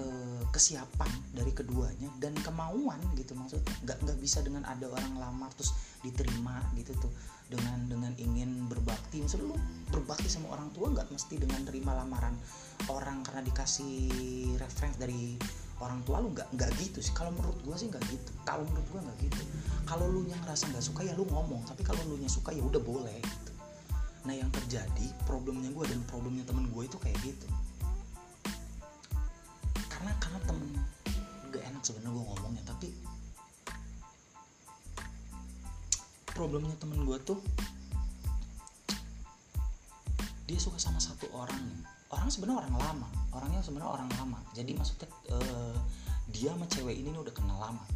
uh, 0.00 0.42
kesiapan 0.50 1.10
dari 1.34 1.50
keduanya 1.50 2.10
dan 2.22 2.34
kemauan 2.40 2.98
gitu. 3.18 3.34
Maksudnya 3.34 3.66
nggak 3.86 3.98
nggak 4.06 4.18
bisa 4.22 4.42
dengan 4.42 4.62
ada 4.66 4.86
orang 4.90 5.14
lamar 5.18 5.50
terus 5.54 5.74
diterima 6.02 6.62
gitu 6.78 6.94
tuh. 6.98 7.12
Dengan 7.50 7.86
dengan 7.86 8.12
ingin 8.16 8.66
berbakti. 8.66 9.22
Misalnya 9.22 9.54
lu 9.54 9.56
berbakti 9.92 10.26
sama 10.30 10.54
orang 10.54 10.70
tua 10.72 10.90
nggak 10.90 11.10
mesti 11.12 11.34
dengan 11.38 11.60
terima 11.66 11.92
lamaran 11.94 12.34
orang 12.90 13.22
karena 13.22 13.42
dikasih 13.44 14.10
referensi 14.58 14.98
dari 14.98 15.22
orang 15.82 16.00
tua 16.02 16.22
lu? 16.22 16.32
Nggak 16.32 16.48
nggak 16.54 16.70
gitu 16.80 16.98
sih. 17.04 17.12
Kalau 17.12 17.30
menurut 17.34 17.58
gua 17.62 17.76
sih 17.78 17.90
nggak 17.90 18.04
gitu. 18.10 18.30
Kalau 18.42 18.64
menurut 18.66 18.86
gua 18.90 19.00
nggak 19.06 19.18
gitu. 19.30 19.42
Kalau 19.84 20.06
lu 20.08 20.24
yang 20.26 20.40
ngerasa 20.42 20.70
nggak 20.72 20.84
suka 20.84 21.00
ya 21.04 21.12
lu 21.14 21.28
ngomong. 21.28 21.62
Tapi 21.68 21.82
kalau 21.86 22.00
lu 22.08 22.16
yang 22.18 22.32
suka 22.32 22.50
ya 22.50 22.64
udah 22.64 22.80
boleh 22.80 23.18
gitu. 23.20 23.52
Nah 24.24 24.32
yang 24.32 24.48
terjadi 24.48 25.06
problemnya 25.28 25.68
gue 25.68 25.84
dan 25.84 26.00
problemnya 26.08 26.48
temen 26.48 26.72
gue 26.72 26.82
itu 26.88 26.96
kayak 26.96 27.18
gitu 27.20 27.44
karena 30.34 30.50
temen 30.50 30.66
gak 31.54 31.62
enak 31.62 31.82
sebenarnya 31.86 32.10
gue 32.10 32.24
ngomongnya 32.26 32.64
tapi 32.66 32.90
problemnya 36.34 36.74
temen 36.82 37.06
gue 37.06 37.18
tuh 37.22 37.38
dia 40.50 40.58
suka 40.58 40.74
sama 40.82 40.98
satu 40.98 41.30
orang. 41.38 41.86
Orang 42.10 42.34
sebenarnya 42.34 42.66
orang 42.66 42.74
lama 42.74 43.08
orangnya 43.30 43.62
sebenarnya 43.62 43.94
orang 43.94 44.10
lama. 44.18 44.38
Jadi 44.58 44.74
maksudnya 44.74 45.06
uh, 45.30 45.78
dia 46.34 46.50
sama 46.50 46.66
cewek 46.66 46.98
ini 46.98 47.14
nih 47.14 47.20
udah 47.22 47.34
kenal 47.34 47.58
lama. 47.62 47.86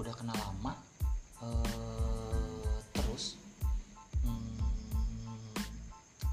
Udah 0.00 0.16
kenal 0.16 0.40
lama 0.40 0.72
uh, 1.44 2.80
terus 2.96 3.36
hmm, 4.24 4.56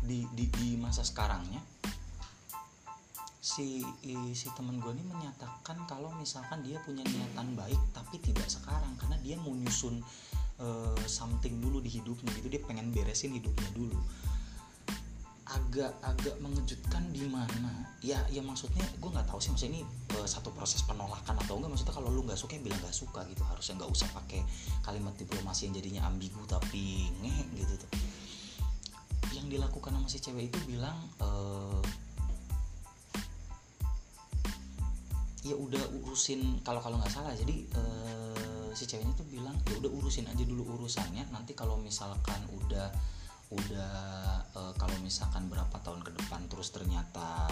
di, 0.08 0.24
di 0.32 0.48
di 0.48 0.68
masa 0.80 1.04
sekarangnya 1.04 1.73
si 3.54 3.86
si 4.34 4.48
teman 4.58 4.82
gue 4.82 4.90
ini 4.98 5.06
menyatakan 5.06 5.86
kalau 5.86 6.10
misalkan 6.18 6.66
dia 6.66 6.82
punya 6.82 7.06
niatan 7.06 7.54
baik 7.54 7.78
tapi 7.94 8.18
tidak 8.18 8.50
sekarang. 8.50 8.98
Karena 8.98 9.18
dia 9.22 9.38
mau 9.38 9.54
nyusun 9.54 10.02
uh, 10.58 10.98
something 11.06 11.62
dulu 11.62 11.78
di 11.78 11.94
hidupnya 11.94 12.34
gitu. 12.34 12.50
Dia 12.50 12.62
pengen 12.66 12.90
beresin 12.90 13.38
hidupnya 13.38 13.70
dulu. 13.78 13.94
Agak-agak 15.54 16.42
mengejutkan 16.42 17.14
di 17.14 17.30
mana? 17.30 17.86
Ya 18.02 18.26
ya 18.34 18.42
maksudnya 18.42 18.82
gue 18.98 19.10
nggak 19.14 19.30
tahu 19.30 19.38
sih 19.38 19.54
maksudnya 19.54 19.78
ini 19.78 19.82
uh, 20.18 20.26
satu 20.26 20.50
proses 20.50 20.82
penolakan 20.90 21.38
atau 21.38 21.62
enggak. 21.62 21.78
Maksudnya 21.78 21.94
kalau 21.94 22.10
lu 22.10 22.26
nggak 22.26 22.42
suka 22.42 22.58
ya 22.58 22.62
bilang 22.66 22.82
nggak 22.82 22.98
suka 22.98 23.22
gitu. 23.30 23.46
Harusnya 23.46 23.86
nggak 23.86 23.92
usah 23.94 24.10
pakai 24.18 24.42
kalimat 24.82 25.14
diplomasi 25.14 25.70
yang 25.70 25.78
jadinya 25.78 26.02
ambigu 26.10 26.42
tapi 26.50 27.14
ngeh 27.22 27.40
gitu 27.54 27.74
tuh. 27.78 27.92
Yang 29.38 29.62
dilakukan 29.62 29.94
sama 29.94 30.08
si 30.10 30.18
cewek 30.18 30.50
itu 30.50 30.58
bilang 30.66 30.98
uh, 31.22 31.78
ya 35.44 35.56
udah 35.60 35.84
urusin 36.00 36.64
kalau 36.64 36.80
kalau 36.80 36.96
nggak 37.00 37.12
salah 37.12 37.36
jadi 37.36 37.68
uh, 37.76 38.72
si 38.72 38.88
ceweknya 38.88 39.14
tuh 39.14 39.28
bilang 39.28 39.54
ya 39.68 39.76
udah 39.78 39.92
urusin 39.92 40.26
aja 40.26 40.44
dulu 40.48 40.64
urusannya 40.80 41.28
nanti 41.30 41.52
kalau 41.54 41.76
misalkan 41.78 42.40
udah 42.50 42.88
udah 43.54 43.94
uh, 44.56 44.74
kalau 44.80 44.98
misalkan 45.04 45.46
berapa 45.52 45.78
tahun 45.84 46.02
ke 46.02 46.12
depan 46.16 46.42
terus 46.50 46.74
ternyata 46.74 47.52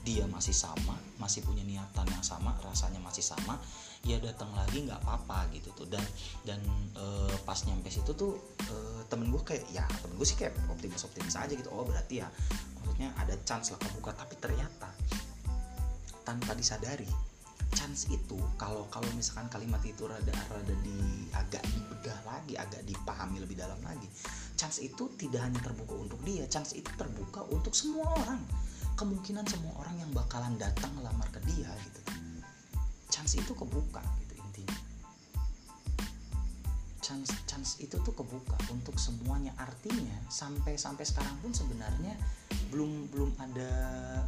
dia 0.00 0.24
masih 0.24 0.56
sama 0.56 0.96
masih 1.20 1.44
punya 1.44 1.60
niatan 1.60 2.08
yang 2.08 2.24
sama 2.24 2.56
rasanya 2.64 3.00
masih 3.04 3.20
sama 3.20 3.60
ya 4.00 4.16
datang 4.16 4.48
lagi 4.56 4.88
nggak 4.88 4.96
apa-apa 5.04 5.52
gitu 5.52 5.68
tuh. 5.76 5.84
Dan 5.84 6.00
dan 6.48 6.60
uh, 6.96 7.36
pas 7.44 7.60
nyampe 7.68 7.92
situ 7.92 8.16
tuh 8.16 8.40
uh, 8.72 9.00
temen 9.12 9.28
gue 9.28 9.42
kayak 9.44 9.68
ya 9.68 9.84
temen 10.00 10.16
gue 10.16 10.24
sih 10.24 10.40
kayak 10.40 10.56
optimis 10.72 11.04
optimis 11.04 11.36
aja 11.36 11.52
gitu 11.52 11.68
oh 11.68 11.84
berarti 11.84 12.24
ya 12.24 12.28
maksudnya 12.80 13.12
ada 13.20 13.36
chance 13.44 13.76
lah 13.76 13.80
kebuka 13.80 14.16
tapi 14.16 14.40
ternyata 14.40 14.88
tanpa 16.24 16.56
disadari 16.56 17.29
chance 17.80 18.12
itu 18.12 18.36
kalau 18.60 18.84
kalau 18.92 19.08
misalkan 19.16 19.48
kalimat 19.48 19.80
itu 19.88 20.04
rada 20.04 20.36
rada 20.52 20.74
di 20.84 21.24
agak 21.32 21.64
dibedah 21.72 22.18
lagi 22.28 22.52
agak 22.60 22.84
dipahami 22.84 23.40
lebih 23.40 23.56
dalam 23.56 23.80
lagi 23.80 24.04
chance 24.60 24.84
itu 24.84 25.08
tidak 25.16 25.40
hanya 25.40 25.56
terbuka 25.64 25.96
untuk 25.96 26.20
dia 26.20 26.44
chance 26.52 26.76
itu 26.76 26.92
terbuka 27.00 27.48
untuk 27.48 27.72
semua 27.72 28.04
orang. 28.12 28.44
Kemungkinan 28.92 29.48
semua 29.48 29.72
orang 29.80 29.96
yang 29.96 30.12
bakalan 30.12 30.52
datang 30.60 30.92
ngelamar 31.00 31.24
ke 31.32 31.40
dia 31.48 31.72
gitu. 31.88 32.00
Chance 33.08 33.40
itu 33.40 33.56
kebuka 33.56 34.04
gitu 34.20 34.36
intinya. 34.36 34.76
Chance 37.00 37.32
chance 37.48 37.80
itu 37.80 37.96
tuh 38.04 38.12
kebuka 38.12 38.60
untuk 38.68 39.00
semuanya. 39.00 39.56
Artinya 39.56 40.20
sampai 40.28 40.76
sampai 40.76 41.08
sekarang 41.08 41.32
pun 41.40 41.56
sebenarnya 41.56 42.12
belum 42.68 43.08
belum 43.08 43.32
ada 43.40 43.72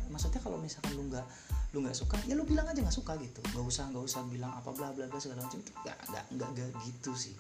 maksudnya 0.09 0.41
kalau 0.41 0.57
misalkan 0.57 0.97
lu 0.97 1.13
nggak 1.13 1.29
lu 1.73 1.81
nggak 1.81 1.97
suka? 1.97 2.21
Ya 2.29 2.37
lu 2.37 2.45
bilang 2.45 2.69
aja 2.69 2.85
nggak 2.85 2.93
suka 2.93 3.17
gitu. 3.17 3.41
Nggak 3.57 3.65
usah 3.65 3.89
nggak 3.89 4.05
usah 4.05 4.21
bilang 4.29 4.53
apa 4.53 4.69
bla 4.77 4.93
bla 4.93 5.09
bla 5.09 5.17
segala 5.17 5.41
macam. 5.41 5.57
Itu 5.57 5.73
nggak 5.73 5.99
nggak 6.13 6.49
nggak 6.53 6.69
gitu 6.85 7.13
sih. 7.17 7.37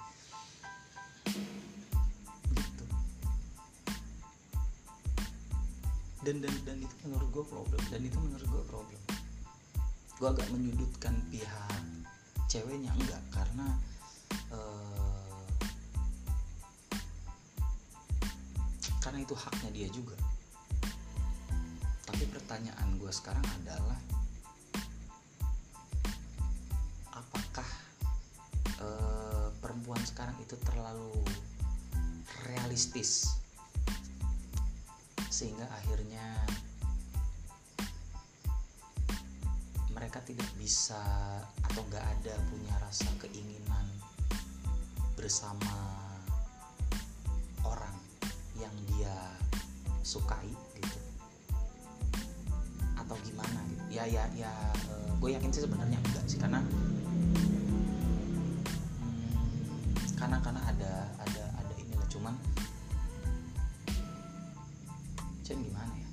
Gitu. 2.49 2.85
Dan 6.25 6.40
dan 6.40 6.55
dan 6.64 6.81
itu 6.81 6.95
menurut 7.05 7.29
gue 7.29 7.45
problem. 7.45 7.83
Dan 7.92 8.01
itu 8.09 8.16
menurut 8.16 8.49
gue 8.49 8.64
problem. 8.73 9.01
Gue 10.16 10.29
agak 10.33 10.49
menyudutkan 10.49 11.12
pihak 11.29 11.85
ceweknya 12.49 12.92
enggak 12.92 13.21
karena 13.33 13.68
uh, 14.53 15.45
karena 19.05 19.18
itu 19.21 19.37
haknya 19.37 19.71
dia 19.77 19.88
juga. 19.92 20.16
Tapi 22.09 22.25
pertanyaan 22.33 22.97
gue 22.97 23.12
sekarang 23.12 23.45
adalah 23.61 24.01
perempuan 29.93 30.09
sekarang 30.09 30.37
itu 30.41 30.57
terlalu 30.65 31.21
realistis. 32.49 33.29
Sehingga 35.29 35.69
akhirnya 35.69 36.25
mereka 39.93 40.25
tidak 40.25 40.49
bisa 40.57 40.97
atau 41.69 41.85
nggak 41.93 42.01
ada 42.09 42.41
punya 42.49 42.73
rasa 42.81 43.05
keinginan 43.21 43.85
bersama 45.13 45.77
orang 47.69 47.93
yang 48.57 48.73
dia 48.97 49.13
sukai 50.01 50.49
gitu. 50.81 51.01
Atau 52.97 53.21
gimana 53.29 53.61
gitu. 53.69 54.01
Ya 54.01 54.09
ya 54.09 54.25
ya 54.33 54.53
uh, 54.89 55.13
gue 55.21 55.37
yakin 55.37 55.53
sih 55.53 55.69
sebenarnya 55.69 56.01
enggak 56.01 56.25
sih 56.25 56.41
karena 56.41 56.65
karena 60.23 60.39
karena 60.39 60.63
ada 60.71 60.93
ada 61.19 61.45
ada 61.59 61.73
inilah. 61.83 62.07
Cuman 62.07 62.39
Cen 65.43 65.59
gimana 65.59 65.91
ya? 65.99 66.09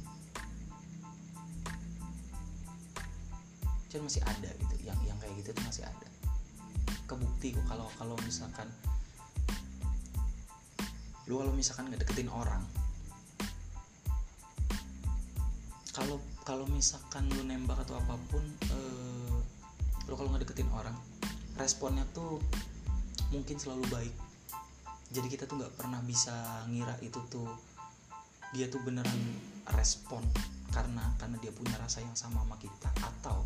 Cen 3.93 4.01
masih 4.01 4.25
ada 4.25 4.49
gitu. 4.49 4.75
Yang 4.81 4.97
yang 5.05 5.17
kayak 5.21 5.33
gitu 5.45 5.53
tuh 5.53 5.61
masih 5.61 5.85
ada. 5.85 6.07
Kebukti 7.05 7.53
kok 7.53 7.69
kalau 7.69 7.85
kalau 8.01 8.17
misalkan 8.25 8.65
lu 11.29 11.37
kalau 11.37 11.53
misalkan 11.53 11.93
deketin 11.93 12.25
orang 12.33 12.65
kalau 15.93 16.17
kalau 16.41 16.65
misalkan 16.65 17.29
lu 17.29 17.45
nembak 17.45 17.77
atau 17.85 18.01
apa 18.01 18.17
pun 18.33 18.41
eh, 18.73 19.37
lu 20.09 20.13
kalau 20.17 20.33
nggak 20.33 20.49
deketin 20.49 20.65
orang 20.73 20.97
responnya 21.61 22.01
tuh 22.17 22.41
mungkin 23.29 23.57
selalu 23.57 23.85
baik. 23.89 24.15
Jadi 25.09 25.27
kita 25.29 25.49
tuh 25.49 25.57
nggak 25.57 25.73
pernah 25.77 26.01
bisa 26.05 26.65
ngira 26.69 26.93
itu 27.01 27.17
tuh 27.33 27.49
dia 28.53 28.69
tuh 28.69 28.81
beneran 28.81 29.21
respon 29.77 30.21
karena 30.73 31.01
karena 31.17 31.37
dia 31.41 31.53
punya 31.53 31.77
rasa 31.77 32.01
yang 32.01 32.13
sama 32.17 32.41
sama 32.41 32.57
kita 32.61 32.89
atau 33.01 33.45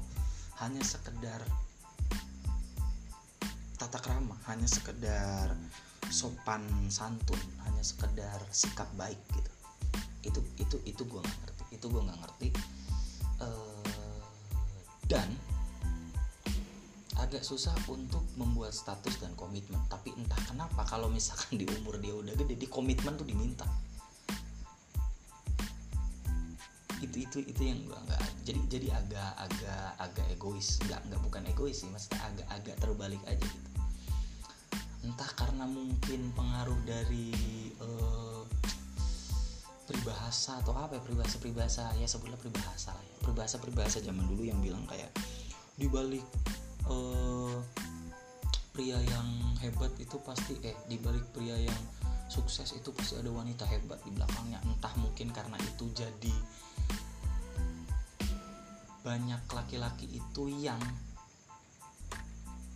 hanya 0.63 0.80
sekedar 0.84 1.43
tata 3.80 4.00
krama 4.00 4.36
hanya 4.48 4.67
sekedar 4.67 5.52
sopan 6.08 6.63
santun 6.88 7.39
hanya 7.67 7.84
sekedar 7.84 8.39
sikap 8.52 8.88
baik 8.96 9.19
gitu. 9.36 9.52
Itu 10.24 10.39
itu 10.60 10.78
itu 10.88 11.02
gue 11.04 11.19
nggak 11.19 11.39
ngerti. 11.43 11.63
Itu 11.76 11.86
gue 11.91 12.02
nggak 12.04 12.19
ngerti. 12.24 12.50
Uh, 13.43 14.24
dan 15.12 15.28
agak 17.34 17.50
susah 17.50 17.74
untuk 17.89 18.22
membuat 18.38 18.78
status 18.78 19.17
dan 19.17 19.34
komitmen. 19.34 19.82
Tapi 19.89 20.13
entah 20.13 20.38
kenapa 20.46 20.86
kalau 20.86 21.10
misalkan 21.10 21.58
di 21.62 21.65
umur 21.65 21.98
dia 21.98 22.13
udah 22.13 22.30
gede 22.38 22.62
di 22.62 22.69
komitmen 22.69 23.17
tuh 23.17 23.26
diminta. 23.26 23.65
Itu 27.02 27.17
itu 27.26 27.41
itu 27.41 27.62
yang 27.65 27.89
gua 27.89 27.98
nggak 28.06 28.22
jadi 28.46 28.60
jadi 28.69 28.88
agak 29.02 29.32
agak 29.50 29.88
agak 29.98 30.26
egois. 30.30 30.78
Nggak 30.86 31.02
nggak 31.10 31.22
bukan 31.26 31.41
egois 31.50 31.82
sih 31.82 31.89
maksudnya 31.89 32.22
agak 32.22 32.48
agak 32.54 32.76
terbalik 32.78 33.22
aja 33.26 33.41
gitu. 33.41 33.69
Entah 35.02 35.32
karena 35.34 35.65
mungkin 35.65 36.30
pengaruh 36.38 36.78
dari 36.86 37.34
uh, 37.82 38.46
peribahasa 39.89 40.62
atau 40.62 40.78
apa 40.78 40.96
ya 40.96 41.02
peribahasa 41.02 41.41
peribahasa 41.41 41.84
ya 41.98 42.06
sebutlah 42.06 42.38
peribahasa 42.38 42.93
lah 42.93 43.02
ya. 43.02 43.15
Peribahasa 43.26 43.58
peribahasa 43.58 43.98
zaman 44.06 44.22
dulu 44.30 44.46
yang 44.46 44.62
bilang 44.62 44.86
kayak 44.86 45.10
dibalik 45.82 46.22
uh, 46.93 47.58
pria 48.73 49.01
yang 49.01 49.27
hebat 49.65 49.89
itu 49.97 50.21
pasti 50.21 50.58
eh 50.62 50.77
dibalik 50.86 51.25
pria 51.34 51.58
yang 51.58 51.82
sukses 52.29 52.73
itu 52.73 52.89
pasti 52.93 53.17
ada 53.17 53.29
wanita 53.34 53.65
hebat 53.65 54.01
di 54.06 54.13
belakangnya. 54.13 54.62
Entah 54.65 54.93
mungkin 55.01 55.34
karena 55.34 55.58
itu 55.62 55.89
jadi 55.93 56.36
banyak 59.03 59.43
laki-laki 59.51 60.08
itu 60.08 60.47
yang 60.63 60.79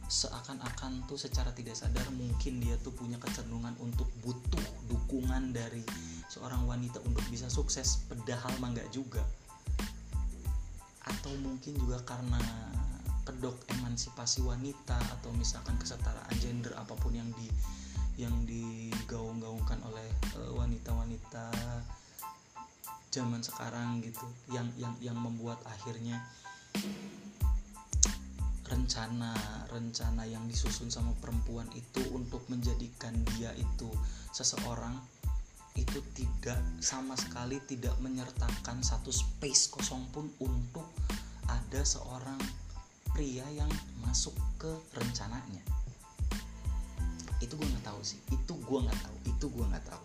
seakan-akan 0.07 1.03
tuh 1.03 1.19
secara 1.19 1.51
tidak 1.51 1.75
sadar 1.75 2.07
mungkin 2.15 2.63
dia 2.63 2.79
tuh 2.79 2.95
punya 2.95 3.19
kecenderungan 3.19 3.75
untuk 3.83 4.07
butuh 4.23 4.63
dukungan 4.87 5.51
dari 5.51 5.83
seorang 6.31 6.63
wanita 6.63 7.03
untuk 7.03 7.23
bisa 7.27 7.51
sukses 7.51 8.07
padahal 8.07 8.51
mah 8.59 8.71
nggak 8.71 8.91
juga. 8.91 9.23
Atau 11.07 11.31
mungkin 11.39 11.75
juga 11.79 11.99
karena 12.03 12.39
kedok 13.27 13.59
emansipasi 13.75 14.39
wanita 14.39 14.95
atau 15.19 15.35
misalkan 15.35 15.75
kesetaraan 15.75 16.31
gender 16.39 16.71
apa 16.79 16.95
pun 16.95 17.11
yang 17.11 17.27
di 17.35 17.51
yang 18.15 18.33
digaung-gaungkan 18.47 19.83
oleh 19.83 20.07
uh, 20.39 20.55
wanita-wanita 20.55 21.51
zaman 23.11 23.43
sekarang 23.43 23.99
gitu 23.99 24.23
yang 24.55 24.71
yang 24.79 24.95
yang 25.03 25.17
membuat 25.19 25.59
akhirnya 25.67 26.23
rencana 28.67 29.35
rencana 29.71 30.23
yang 30.23 30.43
disusun 30.47 30.87
sama 30.87 31.11
perempuan 31.19 31.67
itu 31.75 32.03
untuk 32.15 32.43
menjadikan 32.47 33.11
dia 33.35 33.51
itu 33.59 33.91
seseorang 34.31 34.95
itu 35.75 35.99
tidak 36.17 36.57
sama 36.79 37.13
sekali 37.19 37.59
tidak 37.67 37.93
menyertakan 37.99 38.81
satu 38.81 39.11
space 39.11 39.69
kosong 39.69 40.07
pun 40.15 40.31
untuk 40.41 40.89
ada 41.47 41.81
seorang 41.85 42.39
pria 43.17 43.41
yang 43.49 43.65
masuk 44.05 44.37
ke 44.61 44.69
rencananya. 44.93 45.65
Itu 47.41 47.57
gue 47.57 47.65
nggak 47.65 47.89
tahu 47.89 47.97
sih. 48.05 48.21
Itu 48.29 48.53
gue 48.61 48.79
nggak 48.85 48.99
tahu. 49.01 49.17
Itu 49.25 49.45
gue 49.49 49.65
nggak 49.65 49.85
tahu. 49.89 50.03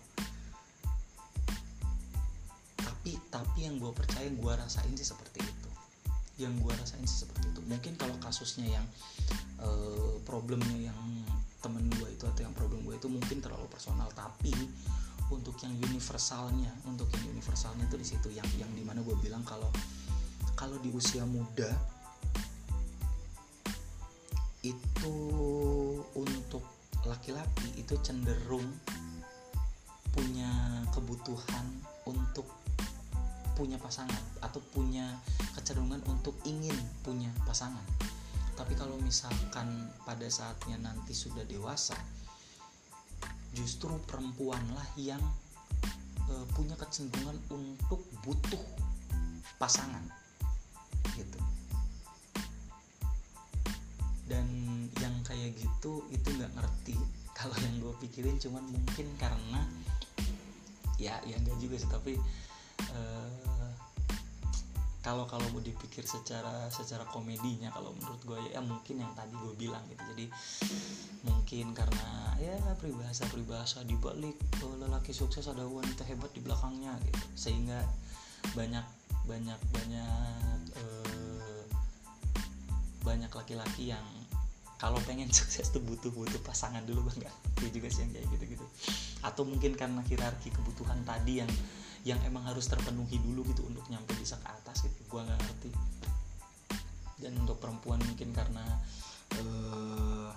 Tapi 2.80 3.12
tapi 3.28 3.68
yang 3.68 3.76
gue 3.76 3.92
percaya 3.92 4.32
gue 4.32 4.52
rasain 4.56 4.96
sih 4.96 5.04
seperti 5.04 5.44
itu. 5.44 5.70
Yang 6.40 6.64
gue 6.64 6.72
rasain 6.72 7.04
sih 7.04 7.28
seperti 7.28 7.52
itu. 7.52 7.60
Mungkin 7.68 8.00
kalau 8.00 8.16
kasusnya 8.16 8.80
yang 8.80 8.86
uh, 9.60 10.16
problemnya 10.24 10.88
yang 10.88 10.96
temen 11.60 11.84
gue 12.00 12.08
itu 12.16 12.24
atau 12.24 12.48
yang 12.48 12.56
problem 12.56 12.80
gue 12.88 12.96
itu 12.96 13.12
mungkin 13.12 13.44
terlalu 13.44 13.68
personal. 13.68 14.08
Tapi 14.16 14.56
untuk 15.28 15.60
yang 15.60 15.76
universalnya 15.84 16.72
untuk 16.88 17.12
yang 17.12 17.28
universalnya 17.28 17.84
tuh 17.92 18.00
di 18.00 18.08
situ. 18.08 18.32
Yang 18.32 18.56
yang 18.56 18.72
di 18.72 18.80
mana 18.80 19.04
gue 19.04 19.20
bilang 19.20 19.44
kalau 19.44 19.68
kalau 20.56 20.80
di 20.80 20.88
usia 20.88 21.28
muda 21.28 21.91
itu 24.62 25.14
untuk 26.14 26.62
laki-laki 27.02 27.74
itu 27.74 27.98
cenderung 28.02 28.66
punya 30.14 30.50
kebutuhan 30.94 31.66
untuk 32.06 32.46
punya 33.58 33.76
pasangan 33.76 34.22
atau 34.40 34.62
punya 34.72 35.18
kecenderungan 35.58 36.00
untuk 36.08 36.34
ingin 36.46 36.74
punya 37.02 37.28
pasangan. 37.44 37.84
Tapi 38.54 38.78
kalau 38.78 38.96
misalkan 39.02 39.90
pada 40.06 40.28
saatnya 40.30 40.78
nanti 40.78 41.12
sudah 41.12 41.42
dewasa, 41.44 41.96
justru 43.52 43.92
perempuanlah 44.06 44.86
yang 44.96 45.20
e, 46.28 46.34
punya 46.56 46.76
kecenderungan 46.78 47.36
untuk 47.50 48.04
butuh 48.24 48.60
pasangan, 49.60 50.04
gitu 55.82 56.06
itu 56.14 56.28
nggak 56.38 56.54
ngerti. 56.54 56.94
Kalau 57.42 57.58
yang 57.58 57.74
gue 57.82 57.90
pikirin 58.06 58.38
cuman 58.38 58.62
mungkin 58.70 59.10
karena 59.18 59.66
ya 60.94 61.18
ya 61.26 61.34
enggak 61.34 61.58
juga 61.58 61.74
sih 61.74 61.90
tapi 61.90 62.14
uh, 62.94 63.70
kalau 65.02 65.26
kalau 65.26 65.42
mau 65.50 65.58
dipikir 65.58 66.06
secara 66.06 66.70
secara 66.70 67.02
komedinya 67.10 67.74
kalau 67.74 67.90
menurut 67.98 68.22
gue 68.22 68.38
ya, 68.46 68.50
ya 68.54 68.60
mungkin 68.62 69.02
yang 69.02 69.10
tadi 69.18 69.34
gue 69.34 69.54
bilang 69.58 69.82
gitu 69.90 69.98
jadi 70.14 70.30
mungkin 71.26 71.74
karena 71.74 72.38
ya 72.38 72.54
peribahasa 72.78 73.26
peribahasa 73.26 73.82
dibalik 73.82 74.38
oh, 74.62 74.78
lelaki 74.78 75.10
sukses 75.10 75.50
ada 75.50 75.66
wanita 75.66 76.06
hebat 76.06 76.30
di 76.30 76.38
belakangnya 76.38 76.94
gitu 77.10 77.26
sehingga 77.34 77.82
banyak 78.54 78.86
banyak 79.26 79.58
banyak 79.74 80.62
uh, 80.78 81.62
banyak 83.02 83.32
laki-laki 83.34 83.90
yang 83.90 84.06
kalau 84.82 84.98
pengen 85.06 85.30
sukses 85.38 85.70
tuh 85.70 85.78
butuh 85.78 86.10
butuh 86.10 86.42
pasangan 86.42 86.82
dulu 86.82 87.06
bang. 87.06 87.30
Itu 87.62 87.78
juga 87.78 87.86
sih 87.86 88.02
yang 88.02 88.10
kayak 88.18 88.26
gitu 88.34 88.44
gitu 88.58 88.66
atau 89.22 89.46
mungkin 89.46 89.78
karena 89.78 90.02
hierarki 90.02 90.50
kebutuhan 90.50 90.98
tadi 91.06 91.38
yang 91.38 91.50
yang 92.02 92.18
emang 92.26 92.42
harus 92.42 92.66
terpenuhi 92.66 93.22
dulu 93.22 93.46
gitu 93.54 93.62
untuk 93.62 93.86
nyampe 93.86 94.10
bisa 94.18 94.34
ke 94.42 94.48
atas 94.50 94.82
gitu. 94.82 94.98
Gue 95.06 95.22
nggak 95.22 95.38
ngerti. 95.38 95.70
Dan 97.22 97.38
untuk 97.38 97.62
perempuan 97.62 98.02
mungkin 98.02 98.34
karena 98.34 98.66
uh, 99.38 100.34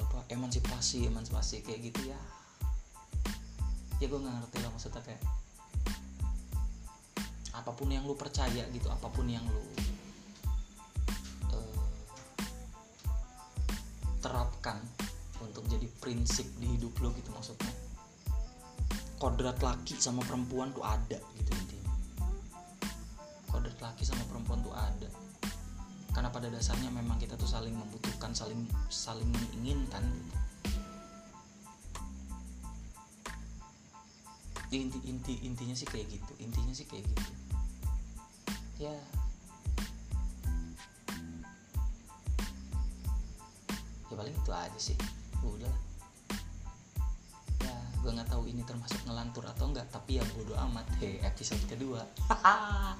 apa 0.00 0.18
emansipasi 0.32 1.04
emansipasi 1.04 1.60
kayak 1.60 1.92
gitu 1.92 2.08
ya. 2.08 2.18
Ya 4.00 4.08
gue 4.08 4.16
nggak 4.16 4.48
ngerti 4.48 4.58
lah 4.64 4.70
maksudnya 4.72 5.04
kayak 5.04 5.20
apa 7.54 7.70
pun 7.70 7.86
yang 7.92 8.02
lu 8.08 8.16
percaya 8.18 8.66
gitu 8.72 8.88
apa 8.90 9.06
pun 9.12 9.30
yang 9.30 9.44
lu 9.46 9.62
terapkan 14.24 14.80
untuk 15.44 15.68
jadi 15.68 15.84
prinsip 16.00 16.48
di 16.56 16.80
hidup 16.80 16.96
lo 17.04 17.12
gitu 17.12 17.28
maksudnya. 17.36 17.68
Kodrat 19.20 19.60
laki 19.60 20.00
sama 20.00 20.24
perempuan 20.24 20.72
tuh 20.72 20.80
ada 20.80 21.20
gitu 21.36 21.50
intinya. 21.52 21.92
Kodrat 23.52 23.76
laki 23.84 24.08
sama 24.08 24.24
perempuan 24.24 24.64
tuh 24.64 24.72
ada. 24.72 25.12
Karena 26.16 26.32
pada 26.32 26.48
dasarnya 26.48 26.88
memang 26.88 27.20
kita 27.20 27.36
tuh 27.36 27.44
saling 27.44 27.76
membutuhkan 27.76 28.32
saling 28.32 28.64
saling 28.88 29.28
menginginkan 29.28 30.00
gitu. 30.08 30.40
inti 34.74 34.98
inti 35.06 35.34
intinya 35.46 35.76
sih 35.76 35.86
kayak 35.86 36.10
gitu 36.10 36.32
intinya 36.40 36.72
sih 36.72 36.86
kayak 36.88 37.04
gitu. 37.06 37.30
Ya 38.80 38.90
ya 38.90 39.23
paling 44.24 44.40
itu 44.40 44.52
aja 44.56 44.80
sih. 44.80 44.96
Udah 45.44 45.74
ya 47.60 47.76
gue 48.00 48.10
nggak 48.12 48.28
tahu 48.32 48.48
ini 48.48 48.64
termasuk 48.64 48.96
ngelantur 49.04 49.44
atau 49.44 49.68
enggak 49.68 49.84
tapi 49.92 50.16
ya 50.16 50.24
bodo 50.32 50.56
amat. 50.64 50.88
He 50.96 51.20
episode 51.20 51.60
kedua. 51.68 52.00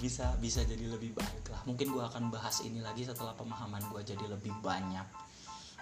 Bisa 0.00 0.32
bisa 0.40 0.64
jadi 0.64 0.88
lebih 0.88 1.12
baik 1.12 1.52
lah. 1.52 1.60
Mungkin 1.68 1.92
gue 1.92 2.00
akan 2.00 2.32
bahas 2.32 2.64
ini 2.64 2.80
lagi 2.80 3.04
setelah 3.04 3.36
pemahaman 3.36 3.84
gue 3.92 4.00
jadi 4.00 4.24
lebih 4.32 4.54
banyak. 4.64 5.04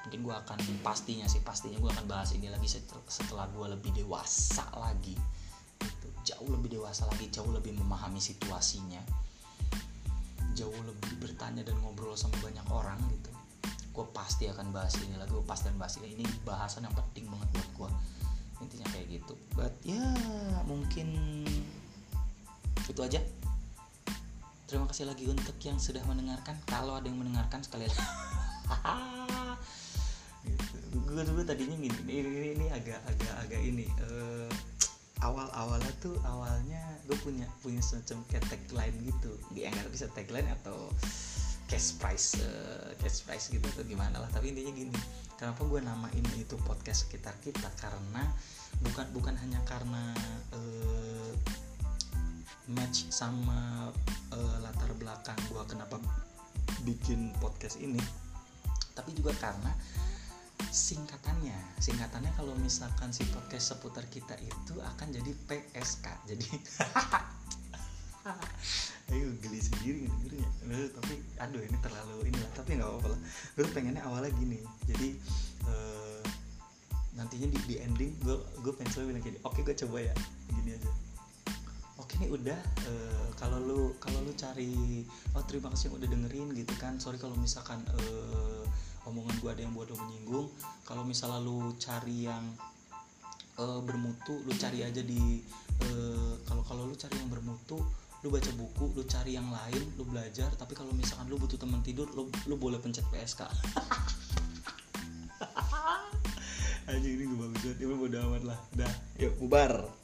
Mungkin 0.02 0.26
gue 0.26 0.34
akan 0.34 0.58
pastinya 0.82 1.30
sih 1.30 1.38
pastinya 1.38 1.78
gue 1.78 1.86
akan 1.86 2.02
bahas 2.10 2.34
ini 2.34 2.50
lagi 2.50 2.66
setelah 3.06 3.46
gue 3.52 3.66
lebih 3.78 3.94
dewasa 3.94 4.66
lagi. 4.74 5.14
Gitu. 5.78 6.34
jauh 6.34 6.50
lebih 6.50 6.74
dewasa 6.74 7.06
lagi 7.06 7.30
jauh 7.30 7.54
lebih 7.54 7.70
memahami 7.78 8.18
situasinya 8.18 8.98
jauh 10.58 10.82
lebih 10.82 11.22
bertanya 11.22 11.62
dan 11.62 11.78
ngobrol 11.78 12.18
sama 12.18 12.34
banyak 12.42 12.66
orang 12.66 12.98
gitu. 13.14 13.30
Gue 13.94 14.06
pasti 14.10 14.50
akan 14.50 14.74
bahas 14.74 14.98
ini 14.98 15.14
lagi 15.14 15.30
gue 15.30 15.46
pasti 15.46 15.70
akan 15.70 15.78
bahas 15.78 15.94
ini. 16.02 16.18
Ini 16.18 16.24
bahasan 16.42 16.82
yang 16.86 16.94
penting 16.98 17.30
banget 17.30 17.48
buat 17.54 17.70
gue 17.78 17.90
intinya 18.66 18.86
kayak 18.90 19.06
gitu. 19.22 19.34
But 19.54 19.74
ya 19.86 20.02
mungkin 20.66 21.08
itu 22.90 23.00
aja. 23.02 23.22
Terima 24.68 24.84
kasih 24.90 25.08
lagi 25.08 25.24
untuk 25.30 25.56
yang 25.62 25.78
sudah 25.78 26.02
mendengarkan. 26.04 26.58
Kalau 26.66 26.98
ada 26.98 27.06
yang 27.06 27.22
mendengarkan 27.22 27.62
sekali 27.62 27.86
lagi 27.86 28.02
gitu. 30.48 30.76
gue 31.08 31.44
tadinya 31.44 31.76
gini 31.76 31.98
ini, 32.04 32.20
ini, 32.20 32.48
ini 32.56 32.66
agak 32.68 33.00
agak 33.04 33.32
agak 33.44 33.60
ini 33.64 33.86
uh, 34.04 34.48
awal 35.24 35.50
awalnya 35.54 35.92
tuh 35.98 36.14
awalnya 36.22 36.80
gue 37.10 37.18
punya 37.24 37.46
punya 37.64 37.82
semacam 37.82 38.22
kayak 38.30 38.44
tagline 38.50 38.96
gitu. 39.02 39.30
Nggak 39.54 39.90
bisa 39.90 40.06
tagline 40.14 40.48
atau 40.62 40.92
cash 41.68 42.00
price 42.00 42.40
uh, 42.40 42.94
cash 43.02 43.26
price 43.26 43.50
gitu 43.50 43.64
atau 43.64 43.84
gimana 43.84 44.22
lah. 44.22 44.30
Tapi 44.30 44.54
intinya 44.54 44.72
gini 44.72 44.94
kenapa 45.36 45.64
gue 45.66 45.80
namain 45.82 46.26
itu 46.38 46.54
podcast 46.64 47.06
sekitar 47.06 47.34
kita? 47.42 47.68
Karena 47.80 48.22
bukan 48.84 49.06
bukan 49.10 49.34
hanya 49.42 49.58
karena 49.66 50.14
uh, 50.54 51.32
match 52.68 53.08
sama 53.08 53.88
uh, 54.32 54.56
latar 54.60 54.92
belakang 55.00 55.38
gue 55.48 55.62
kenapa 55.64 55.96
bikin 56.84 57.32
podcast 57.40 57.80
ini 57.80 58.00
tapi 58.92 59.14
juga 59.16 59.32
karena 59.40 59.72
singkatannya. 60.68 61.56
Singkatannya 61.80 62.32
kalau 62.36 62.52
misalkan 62.60 63.12
si 63.12 63.24
podcast 63.32 63.76
seputar 63.76 64.04
kita 64.08 64.36
itu 64.40 64.74
akan 64.80 65.08
jadi 65.12 65.32
PSK 65.48 66.06
jadi 66.28 66.46
ayo 69.08 69.32
geli 69.40 69.56
sendiri 69.56 70.04
dengernya 70.04 70.92
tapi 70.92 71.14
aduh 71.40 71.64
ini 71.64 71.78
terlalu 71.80 72.28
inilah 72.28 72.50
tapi 72.52 72.76
nggak 72.76 72.88
apa-apa 72.88 73.08
lah. 73.16 73.20
Gue 73.56 73.64
pengennya 73.72 74.02
awalnya 74.04 74.30
gini. 74.36 74.60
Jadi 74.84 75.08
uh, 75.64 76.20
nantinya 77.16 77.48
di, 77.48 77.58
di 77.64 77.76
ending 77.80 78.12
gue 78.20 78.36
gue 78.60 78.72
pengen 78.76 79.08
bilang 79.08 79.24
gini 79.24 79.38
oke 79.42 79.60
gue 79.64 79.76
coba 79.86 80.04
ya. 80.04 80.14
Gini 80.52 80.76
aja. 80.76 80.90
Oke 81.98 82.20
nih 82.20 82.30
udah 82.30 82.60
uh, 82.84 83.28
kalau 83.40 83.58
lu 83.64 83.80
kalau 83.96 84.20
lu 84.22 84.36
cari 84.36 85.02
oh 85.32 85.42
terima 85.48 85.72
kasih 85.72 85.88
yang 85.88 85.96
udah 86.04 86.08
dengerin 86.12 86.48
gitu 86.52 86.74
kan. 86.76 87.00
Sorry 87.00 87.16
kalau 87.16 87.34
misalkan 87.40 87.80
uh, 87.96 88.57
omongan 89.08 89.34
gue 89.40 89.50
ada 89.50 89.62
yang 89.64 89.74
lo 89.74 89.84
menyinggung. 89.84 90.46
Kalau 90.84 91.02
misalnya 91.02 91.40
lu 91.40 91.72
cari 91.80 92.28
yang 92.28 92.44
uh, 93.58 93.80
bermutu 93.82 94.44
lu 94.44 94.52
cari 94.54 94.84
aja 94.84 95.00
di 95.00 95.42
kalau 96.44 96.62
uh, 96.62 96.66
kalau 96.66 96.82
lu 96.86 96.94
cari 96.94 97.16
yang 97.16 97.30
bermutu 97.32 97.78
lu 98.26 98.34
baca 98.34 98.50
buku 98.50 98.84
lu 98.98 99.02
cari 99.06 99.34
yang 99.34 99.48
lain 99.48 99.82
lu 99.96 100.04
belajar. 100.06 100.52
Tapi 100.54 100.76
kalau 100.76 100.92
misalkan 100.94 101.26
lu 101.26 101.40
butuh 101.40 101.58
teman 101.58 101.80
tidur 101.80 102.06
lu 102.12 102.28
lu 102.46 102.54
boleh 102.54 102.78
pencet 102.78 103.04
PSK 103.08 103.48
aja 106.88 107.08
ini 107.14 107.24
gue 107.28 107.38
bagus 107.38 107.60
banget. 107.62 107.78
Ya 107.80 107.86
bodo 107.92 108.16
amat 108.30 108.42
lah. 108.44 108.58
Dah 108.76 108.92
yuk 109.18 109.34
bubar 109.42 109.97